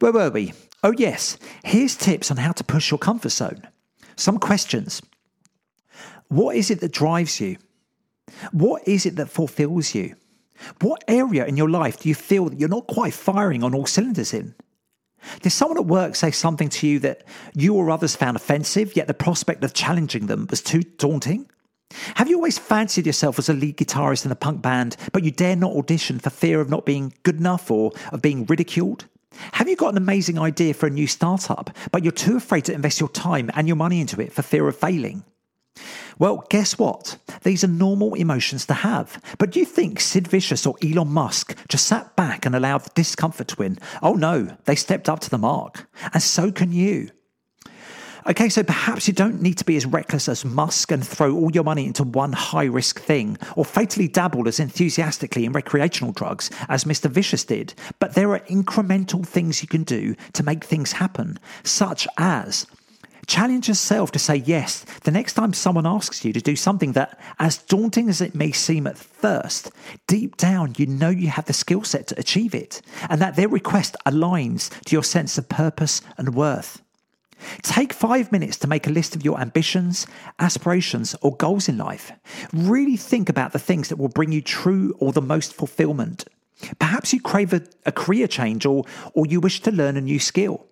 Where 0.00 0.12
were 0.12 0.30
we? 0.30 0.52
Oh, 0.82 0.92
yes. 0.96 1.38
Here's 1.64 1.96
tips 1.96 2.30
on 2.30 2.36
how 2.36 2.52
to 2.52 2.64
push 2.64 2.90
your 2.90 2.98
comfort 2.98 3.30
zone. 3.30 3.66
Some 4.16 4.38
questions. 4.38 5.00
What 6.28 6.56
is 6.56 6.70
it 6.70 6.80
that 6.80 6.92
drives 6.92 7.40
you? 7.40 7.56
What 8.52 8.86
is 8.86 9.06
it 9.06 9.16
that 9.16 9.30
fulfills 9.30 9.94
you? 9.94 10.14
What 10.80 11.02
area 11.08 11.46
in 11.46 11.56
your 11.56 11.70
life 11.70 12.00
do 12.00 12.08
you 12.08 12.14
feel 12.14 12.48
that 12.48 12.58
you're 12.58 12.68
not 12.68 12.86
quite 12.86 13.14
firing 13.14 13.64
on 13.64 13.74
all 13.74 13.86
cylinders 13.86 14.34
in? 14.34 14.54
Did 15.42 15.50
someone 15.50 15.78
at 15.78 15.86
work 15.86 16.16
say 16.16 16.30
something 16.30 16.68
to 16.70 16.86
you 16.86 16.98
that 17.00 17.24
you 17.54 17.74
or 17.74 17.90
others 17.90 18.16
found 18.16 18.36
offensive, 18.36 18.96
yet 18.96 19.06
the 19.06 19.14
prospect 19.14 19.64
of 19.64 19.74
challenging 19.74 20.26
them 20.26 20.46
was 20.50 20.62
too 20.62 20.82
daunting? 20.82 21.48
Have 22.14 22.28
you 22.28 22.36
always 22.36 22.58
fancied 22.58 23.06
yourself 23.06 23.38
as 23.38 23.48
a 23.48 23.52
lead 23.52 23.76
guitarist 23.76 24.24
in 24.24 24.32
a 24.32 24.36
punk 24.36 24.62
band, 24.62 24.96
but 25.12 25.24
you 25.24 25.30
dare 25.30 25.56
not 25.56 25.76
audition 25.76 26.18
for 26.18 26.30
fear 26.30 26.60
of 26.60 26.70
not 26.70 26.86
being 26.86 27.12
good 27.22 27.36
enough 27.36 27.70
or 27.70 27.92
of 28.12 28.22
being 28.22 28.46
ridiculed? 28.46 29.06
Have 29.52 29.68
you 29.68 29.76
got 29.76 29.92
an 29.92 29.96
amazing 29.96 30.38
idea 30.38 30.74
for 30.74 30.86
a 30.86 30.90
new 30.90 31.06
startup, 31.06 31.70
but 31.92 32.02
you're 32.02 32.12
too 32.12 32.36
afraid 32.36 32.64
to 32.66 32.72
invest 32.72 33.00
your 33.00 33.08
time 33.08 33.50
and 33.54 33.66
your 33.66 33.76
money 33.76 34.00
into 34.00 34.20
it 34.20 34.32
for 34.32 34.42
fear 34.42 34.68
of 34.68 34.76
failing? 34.76 35.24
Well, 36.20 36.44
guess 36.50 36.78
what? 36.78 37.16
These 37.44 37.64
are 37.64 37.68
normal 37.68 38.12
emotions 38.12 38.66
to 38.66 38.74
have. 38.74 39.22
But 39.38 39.52
do 39.52 39.58
you 39.58 39.64
think 39.64 40.00
Sid 40.00 40.28
Vicious 40.28 40.66
or 40.66 40.76
Elon 40.84 41.08
Musk 41.08 41.56
just 41.66 41.86
sat 41.86 42.14
back 42.14 42.44
and 42.44 42.54
allowed 42.54 42.82
the 42.82 42.90
discomfort 42.94 43.48
to 43.48 43.56
win? 43.56 43.78
Oh 44.02 44.12
no, 44.12 44.54
they 44.66 44.74
stepped 44.74 45.08
up 45.08 45.20
to 45.20 45.30
the 45.30 45.38
mark. 45.38 45.88
And 46.12 46.22
so 46.22 46.52
can 46.52 46.72
you. 46.72 47.08
Okay, 48.28 48.50
so 48.50 48.62
perhaps 48.62 49.08
you 49.08 49.14
don't 49.14 49.40
need 49.40 49.56
to 49.56 49.64
be 49.64 49.78
as 49.78 49.86
reckless 49.86 50.28
as 50.28 50.44
Musk 50.44 50.92
and 50.92 51.06
throw 51.06 51.34
all 51.34 51.50
your 51.52 51.64
money 51.64 51.86
into 51.86 52.04
one 52.04 52.34
high 52.34 52.64
risk 52.64 53.00
thing, 53.00 53.38
or 53.56 53.64
fatally 53.64 54.08
dabble 54.08 54.46
as 54.46 54.60
enthusiastically 54.60 55.46
in 55.46 55.52
recreational 55.52 56.12
drugs 56.12 56.50
as 56.68 56.84
Mr. 56.84 57.10
Vicious 57.10 57.44
did. 57.44 57.72
But 57.98 58.14
there 58.14 58.30
are 58.32 58.40
incremental 58.40 59.26
things 59.26 59.62
you 59.62 59.68
can 59.68 59.84
do 59.84 60.14
to 60.34 60.42
make 60.42 60.64
things 60.64 60.92
happen, 60.92 61.38
such 61.64 62.06
as 62.18 62.66
Challenge 63.30 63.68
yourself 63.68 64.10
to 64.10 64.18
say 64.18 64.42
yes 64.44 64.84
the 65.04 65.12
next 65.12 65.34
time 65.34 65.52
someone 65.52 65.86
asks 65.86 66.24
you 66.24 66.32
to 66.32 66.40
do 66.40 66.56
something 66.56 66.94
that, 66.94 67.16
as 67.38 67.58
daunting 67.58 68.08
as 68.08 68.20
it 68.20 68.34
may 68.34 68.50
seem 68.50 68.88
at 68.88 68.98
first, 68.98 69.70
deep 70.08 70.36
down 70.36 70.74
you 70.76 70.86
know 70.86 71.10
you 71.10 71.28
have 71.28 71.44
the 71.44 71.52
skill 71.52 71.84
set 71.84 72.08
to 72.08 72.18
achieve 72.18 72.56
it, 72.56 72.82
and 73.08 73.20
that 73.20 73.36
their 73.36 73.46
request 73.46 73.96
aligns 74.04 74.68
to 74.86 74.96
your 74.96 75.04
sense 75.04 75.38
of 75.38 75.48
purpose 75.48 76.02
and 76.18 76.34
worth. 76.34 76.82
Take 77.62 77.92
five 77.92 78.32
minutes 78.32 78.56
to 78.58 78.66
make 78.66 78.88
a 78.88 78.90
list 78.90 79.14
of 79.14 79.24
your 79.24 79.40
ambitions, 79.40 80.08
aspirations, 80.40 81.14
or 81.22 81.36
goals 81.36 81.68
in 81.68 81.78
life. 81.78 82.10
Really 82.52 82.96
think 82.96 83.28
about 83.28 83.52
the 83.52 83.60
things 83.60 83.90
that 83.90 83.96
will 83.96 84.08
bring 84.08 84.32
you 84.32 84.42
true 84.42 84.92
or 84.98 85.12
the 85.12 85.22
most 85.22 85.54
fulfillment. 85.54 86.24
Perhaps 86.80 87.12
you 87.12 87.20
crave 87.20 87.52
a, 87.52 87.62
a 87.86 87.92
career 87.92 88.26
change 88.26 88.66
or, 88.66 88.84
or 89.14 89.24
you 89.24 89.38
wish 89.38 89.60
to 89.60 89.70
learn 89.70 89.96
a 89.96 90.00
new 90.00 90.18
skill. 90.18 90.66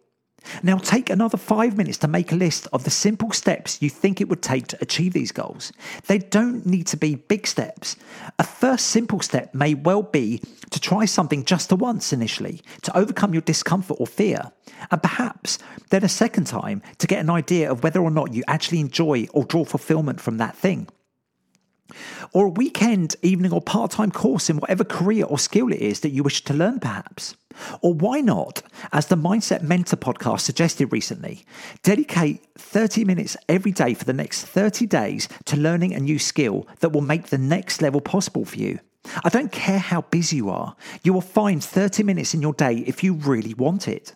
Now, 0.62 0.78
take 0.78 1.10
another 1.10 1.38
five 1.38 1.76
minutes 1.76 1.98
to 1.98 2.08
make 2.08 2.32
a 2.32 2.36
list 2.36 2.66
of 2.72 2.84
the 2.84 2.90
simple 2.90 3.32
steps 3.32 3.80
you 3.80 3.90
think 3.90 4.20
it 4.20 4.28
would 4.28 4.42
take 4.42 4.66
to 4.68 4.78
achieve 4.80 5.12
these 5.12 5.32
goals. 5.32 5.72
They 6.06 6.18
don't 6.18 6.66
need 6.66 6.86
to 6.88 6.96
be 6.96 7.14
big 7.14 7.46
steps. 7.46 7.96
A 8.38 8.44
first 8.44 8.86
simple 8.86 9.20
step 9.20 9.54
may 9.54 9.74
well 9.74 10.02
be 10.02 10.42
to 10.70 10.80
try 10.80 11.04
something 11.04 11.44
just 11.44 11.72
once 11.72 12.12
initially 12.12 12.60
to 12.82 12.96
overcome 12.96 13.32
your 13.32 13.42
discomfort 13.42 13.98
or 14.00 14.06
fear, 14.06 14.50
and 14.90 15.02
perhaps 15.02 15.58
then 15.90 16.04
a 16.04 16.08
second 16.08 16.46
time 16.46 16.82
to 16.98 17.06
get 17.06 17.20
an 17.20 17.30
idea 17.30 17.70
of 17.70 17.82
whether 17.82 18.00
or 18.00 18.10
not 18.10 18.34
you 18.34 18.42
actually 18.48 18.80
enjoy 18.80 19.26
or 19.32 19.44
draw 19.44 19.64
fulfillment 19.64 20.20
from 20.20 20.38
that 20.38 20.56
thing 20.56 20.88
or 22.32 22.46
a 22.46 22.50
weekend, 22.50 23.16
evening, 23.22 23.52
or 23.52 23.60
part 23.60 23.90
time 23.90 24.10
course 24.10 24.50
in 24.50 24.58
whatever 24.58 24.84
career 24.84 25.24
or 25.24 25.38
skill 25.38 25.72
it 25.72 25.80
is 25.80 26.00
that 26.00 26.10
you 26.10 26.22
wish 26.22 26.44
to 26.44 26.54
learn, 26.54 26.80
perhaps. 26.80 27.36
Or 27.80 27.94
why 27.94 28.20
not, 28.20 28.62
as 28.92 29.06
the 29.06 29.16
Mindset 29.16 29.62
Mentor 29.62 29.96
podcast 29.96 30.40
suggested 30.40 30.92
recently, 30.92 31.44
dedicate 31.82 32.46
30 32.56 33.04
minutes 33.04 33.36
every 33.48 33.72
day 33.72 33.94
for 33.94 34.04
the 34.04 34.12
next 34.12 34.44
30 34.44 34.86
days 34.86 35.28
to 35.46 35.56
learning 35.56 35.94
a 35.94 36.00
new 36.00 36.18
skill 36.18 36.66
that 36.80 36.90
will 36.92 37.00
make 37.00 37.26
the 37.26 37.38
next 37.38 37.82
level 37.82 38.00
possible 38.00 38.44
for 38.44 38.56
you. 38.56 38.78
I 39.24 39.28
don't 39.28 39.52
care 39.52 39.78
how 39.78 40.02
busy 40.02 40.36
you 40.36 40.50
are, 40.50 40.76
you 41.02 41.12
will 41.12 41.20
find 41.20 41.62
30 41.64 42.02
minutes 42.02 42.34
in 42.34 42.42
your 42.42 42.52
day 42.52 42.84
if 42.86 43.02
you 43.02 43.14
really 43.14 43.54
want 43.54 43.88
it. 43.88 44.14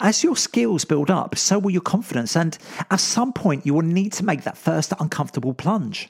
As 0.00 0.24
your 0.24 0.36
skills 0.36 0.84
build 0.86 1.10
up, 1.10 1.36
so 1.36 1.58
will 1.58 1.70
your 1.70 1.82
confidence, 1.82 2.34
and 2.34 2.56
at 2.90 3.00
some 3.00 3.32
point, 3.34 3.66
you 3.66 3.74
will 3.74 3.82
need 3.82 4.12
to 4.14 4.24
make 4.24 4.44
that 4.44 4.56
first 4.56 4.94
uncomfortable 4.98 5.52
plunge. 5.52 6.08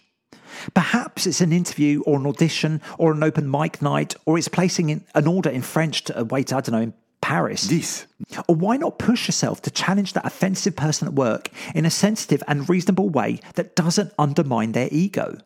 Perhaps 0.74 1.26
it's 1.26 1.40
an 1.40 1.52
interview 1.52 2.02
or 2.02 2.18
an 2.18 2.26
audition 2.26 2.80
or 2.98 3.12
an 3.12 3.22
open 3.22 3.50
mic 3.50 3.82
night, 3.82 4.14
or 4.24 4.38
it's 4.38 4.48
placing 4.48 4.90
in 4.90 5.04
an 5.14 5.26
order 5.26 5.50
in 5.50 5.62
French 5.62 6.04
to 6.04 6.16
uh, 6.16 6.22
a 6.22 6.24
waiter, 6.24 6.56
I 6.56 6.60
don't 6.60 6.74
know, 6.74 6.82
in 6.82 6.94
Paris. 7.20 7.68
This. 7.68 8.06
Or 8.46 8.54
why 8.54 8.76
not 8.76 8.98
push 8.98 9.28
yourself 9.28 9.62
to 9.62 9.70
challenge 9.70 10.12
that 10.12 10.26
offensive 10.26 10.76
person 10.76 11.08
at 11.08 11.14
work 11.14 11.50
in 11.74 11.84
a 11.84 11.90
sensitive 11.90 12.42
and 12.46 12.68
reasonable 12.68 13.08
way 13.08 13.40
that 13.54 13.76
doesn't 13.76 14.12
undermine 14.18 14.72
their 14.72 14.88
ego? 14.90 15.38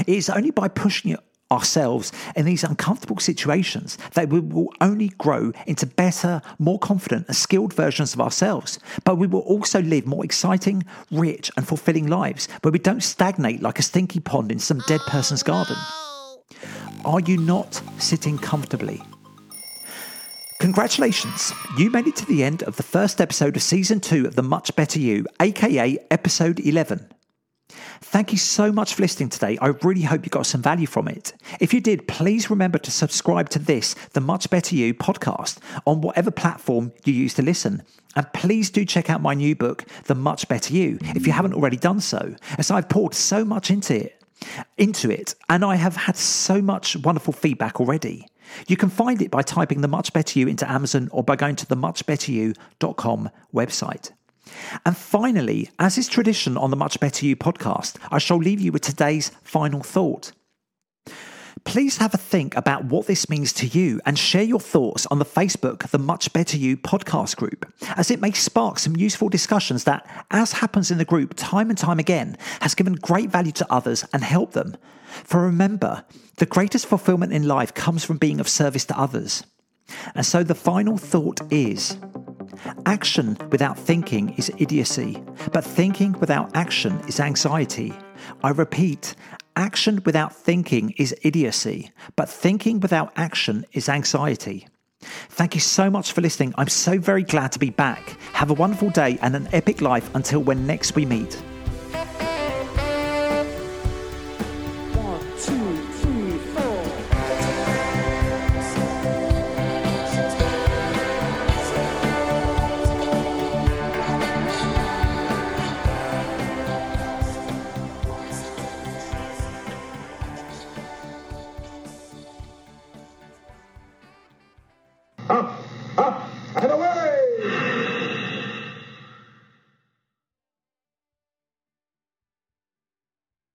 It 0.00 0.08
is 0.08 0.30
only 0.30 0.50
by 0.50 0.68
pushing 0.68 1.10
ourselves 1.50 2.12
in 2.36 2.44
these 2.46 2.64
uncomfortable 2.64 3.18
situations 3.18 3.98
that 4.14 4.28
we 4.28 4.40
will 4.40 4.72
only 4.80 5.08
grow 5.18 5.52
into 5.66 5.86
better, 5.86 6.40
more 6.58 6.78
confident, 6.78 7.26
and 7.26 7.36
skilled 7.36 7.72
versions 7.72 8.14
of 8.14 8.20
ourselves. 8.20 8.78
But 9.04 9.16
we 9.16 9.26
will 9.26 9.40
also 9.40 9.82
live 9.82 10.06
more 10.06 10.24
exciting, 10.24 10.84
rich, 11.10 11.50
and 11.56 11.66
fulfilling 11.66 12.06
lives 12.06 12.48
where 12.62 12.72
we 12.72 12.78
don't 12.78 13.02
stagnate 13.02 13.62
like 13.62 13.78
a 13.78 13.82
stinky 13.82 14.20
pond 14.20 14.52
in 14.52 14.58
some 14.58 14.82
dead 14.86 15.00
person's 15.06 15.42
garden. 15.42 15.76
Oh, 15.78 16.38
Are 17.04 17.20
you 17.20 17.36
not 17.36 17.82
sitting 17.98 18.38
comfortably? 18.38 19.02
Congratulations, 20.60 21.54
you 21.78 21.90
made 21.90 22.06
it 22.06 22.16
to 22.16 22.26
the 22.26 22.44
end 22.44 22.62
of 22.64 22.76
the 22.76 22.82
first 22.82 23.20
episode 23.20 23.56
of 23.56 23.62
season 23.62 23.98
two 23.98 24.26
of 24.26 24.36
The 24.36 24.42
Much 24.42 24.76
Better 24.76 25.00
You, 25.00 25.24
aka 25.40 25.96
episode 26.10 26.60
11. 26.60 27.08
Thank 28.02 28.32
you 28.32 28.38
so 28.38 28.72
much 28.72 28.94
for 28.94 29.02
listening 29.02 29.28
today. 29.28 29.58
I 29.60 29.68
really 29.82 30.00
hope 30.00 30.24
you 30.24 30.30
got 30.30 30.46
some 30.46 30.62
value 30.62 30.86
from 30.86 31.06
it. 31.06 31.34
If 31.60 31.74
you 31.74 31.82
did, 31.82 32.08
please 32.08 32.48
remember 32.48 32.78
to 32.78 32.90
subscribe 32.90 33.50
to 33.50 33.58
this, 33.58 33.94
the 34.14 34.22
Much 34.22 34.48
Better 34.48 34.74
You 34.74 34.94
podcast, 34.94 35.58
on 35.86 36.00
whatever 36.00 36.30
platform 36.30 36.92
you 37.04 37.12
use 37.12 37.34
to 37.34 37.42
listen. 37.42 37.82
And 38.16 38.32
please 38.32 38.70
do 38.70 38.86
check 38.86 39.10
out 39.10 39.20
my 39.20 39.34
new 39.34 39.54
book, 39.54 39.84
The 40.04 40.14
Much 40.14 40.48
Better 40.48 40.72
You, 40.72 40.98
if 41.02 41.26
you 41.26 41.32
haven't 41.34 41.52
already 41.52 41.76
done 41.76 42.00
so, 42.00 42.34
as 42.56 42.70
I've 42.70 42.88
poured 42.88 43.14
so 43.14 43.44
much 43.44 43.70
into 43.70 44.06
it. 44.06 44.22
Into 44.78 45.10
it, 45.10 45.34
and 45.50 45.62
I 45.62 45.76
have 45.76 45.94
had 45.94 46.16
so 46.16 46.62
much 46.62 46.96
wonderful 46.96 47.34
feedback 47.34 47.80
already. 47.80 48.26
You 48.66 48.78
can 48.78 48.88
find 48.88 49.20
it 49.20 49.30
by 49.30 49.42
typing 49.42 49.82
The 49.82 49.88
Much 49.88 50.14
Better 50.14 50.38
You 50.38 50.48
into 50.48 50.68
Amazon 50.68 51.10
or 51.12 51.22
by 51.22 51.36
going 51.36 51.56
to 51.56 51.66
the 51.66 51.76
muchbetteryou.com 51.76 53.30
website. 53.54 54.10
And 54.84 54.96
finally, 54.96 55.70
as 55.78 55.98
is 55.98 56.08
tradition 56.08 56.56
on 56.56 56.70
the 56.70 56.76
Much 56.76 57.00
Better 57.00 57.26
You 57.26 57.36
podcast, 57.36 57.96
I 58.10 58.18
shall 58.18 58.38
leave 58.38 58.60
you 58.60 58.72
with 58.72 58.82
today's 58.82 59.30
final 59.42 59.82
thought. 59.82 60.32
Please 61.64 61.98
have 61.98 62.14
a 62.14 62.18
think 62.18 62.56
about 62.56 62.86
what 62.86 63.06
this 63.06 63.28
means 63.28 63.52
to 63.52 63.66
you 63.66 64.00
and 64.06 64.18
share 64.18 64.42
your 64.42 64.60
thoughts 64.60 65.06
on 65.06 65.18
the 65.18 65.24
Facebook 65.24 65.88
The 65.88 65.98
Much 65.98 66.32
Better 66.32 66.56
You 66.56 66.76
podcast 66.76 67.36
group, 67.36 67.70
as 67.96 68.10
it 68.10 68.20
may 68.20 68.32
spark 68.32 68.78
some 68.78 68.96
useful 68.96 69.28
discussions 69.28 69.84
that, 69.84 70.06
as 70.30 70.52
happens 70.52 70.90
in 70.90 70.98
the 70.98 71.04
group 71.04 71.34
time 71.36 71.68
and 71.68 71.78
time 71.78 71.98
again, 71.98 72.36
has 72.60 72.74
given 72.74 72.94
great 72.94 73.30
value 73.30 73.52
to 73.52 73.66
others 73.70 74.04
and 74.12 74.24
helped 74.24 74.54
them. 74.54 74.76
For 75.24 75.42
remember, 75.42 76.04
the 76.36 76.46
greatest 76.46 76.86
fulfillment 76.86 77.32
in 77.32 77.46
life 77.46 77.74
comes 77.74 78.04
from 78.04 78.16
being 78.16 78.40
of 78.40 78.48
service 78.48 78.86
to 78.86 78.98
others. 78.98 79.44
And 80.14 80.24
so 80.24 80.42
the 80.42 80.54
final 80.54 80.96
thought 80.96 81.40
is 81.52 81.98
action 82.86 83.36
without 83.50 83.78
thinking 83.78 84.34
is 84.36 84.52
idiocy, 84.58 85.22
but 85.52 85.64
thinking 85.64 86.12
without 86.20 86.54
action 86.54 87.00
is 87.08 87.20
anxiety. 87.20 87.92
I 88.42 88.50
repeat, 88.50 89.14
action 89.56 90.02
without 90.04 90.34
thinking 90.34 90.94
is 90.96 91.14
idiocy, 91.22 91.90
but 92.16 92.28
thinking 92.28 92.80
without 92.80 93.12
action 93.16 93.64
is 93.72 93.88
anxiety. 93.88 94.66
Thank 95.00 95.54
you 95.54 95.60
so 95.60 95.90
much 95.90 96.12
for 96.12 96.20
listening. 96.20 96.54
I'm 96.58 96.68
so 96.68 96.98
very 96.98 97.22
glad 97.22 97.52
to 97.52 97.58
be 97.58 97.70
back. 97.70 98.16
Have 98.32 98.50
a 98.50 98.54
wonderful 98.54 98.90
day 98.90 99.18
and 99.22 99.34
an 99.34 99.48
epic 99.52 99.80
life 99.80 100.14
until 100.14 100.40
when 100.42 100.66
next 100.66 100.94
we 100.94 101.06
meet. 101.06 101.40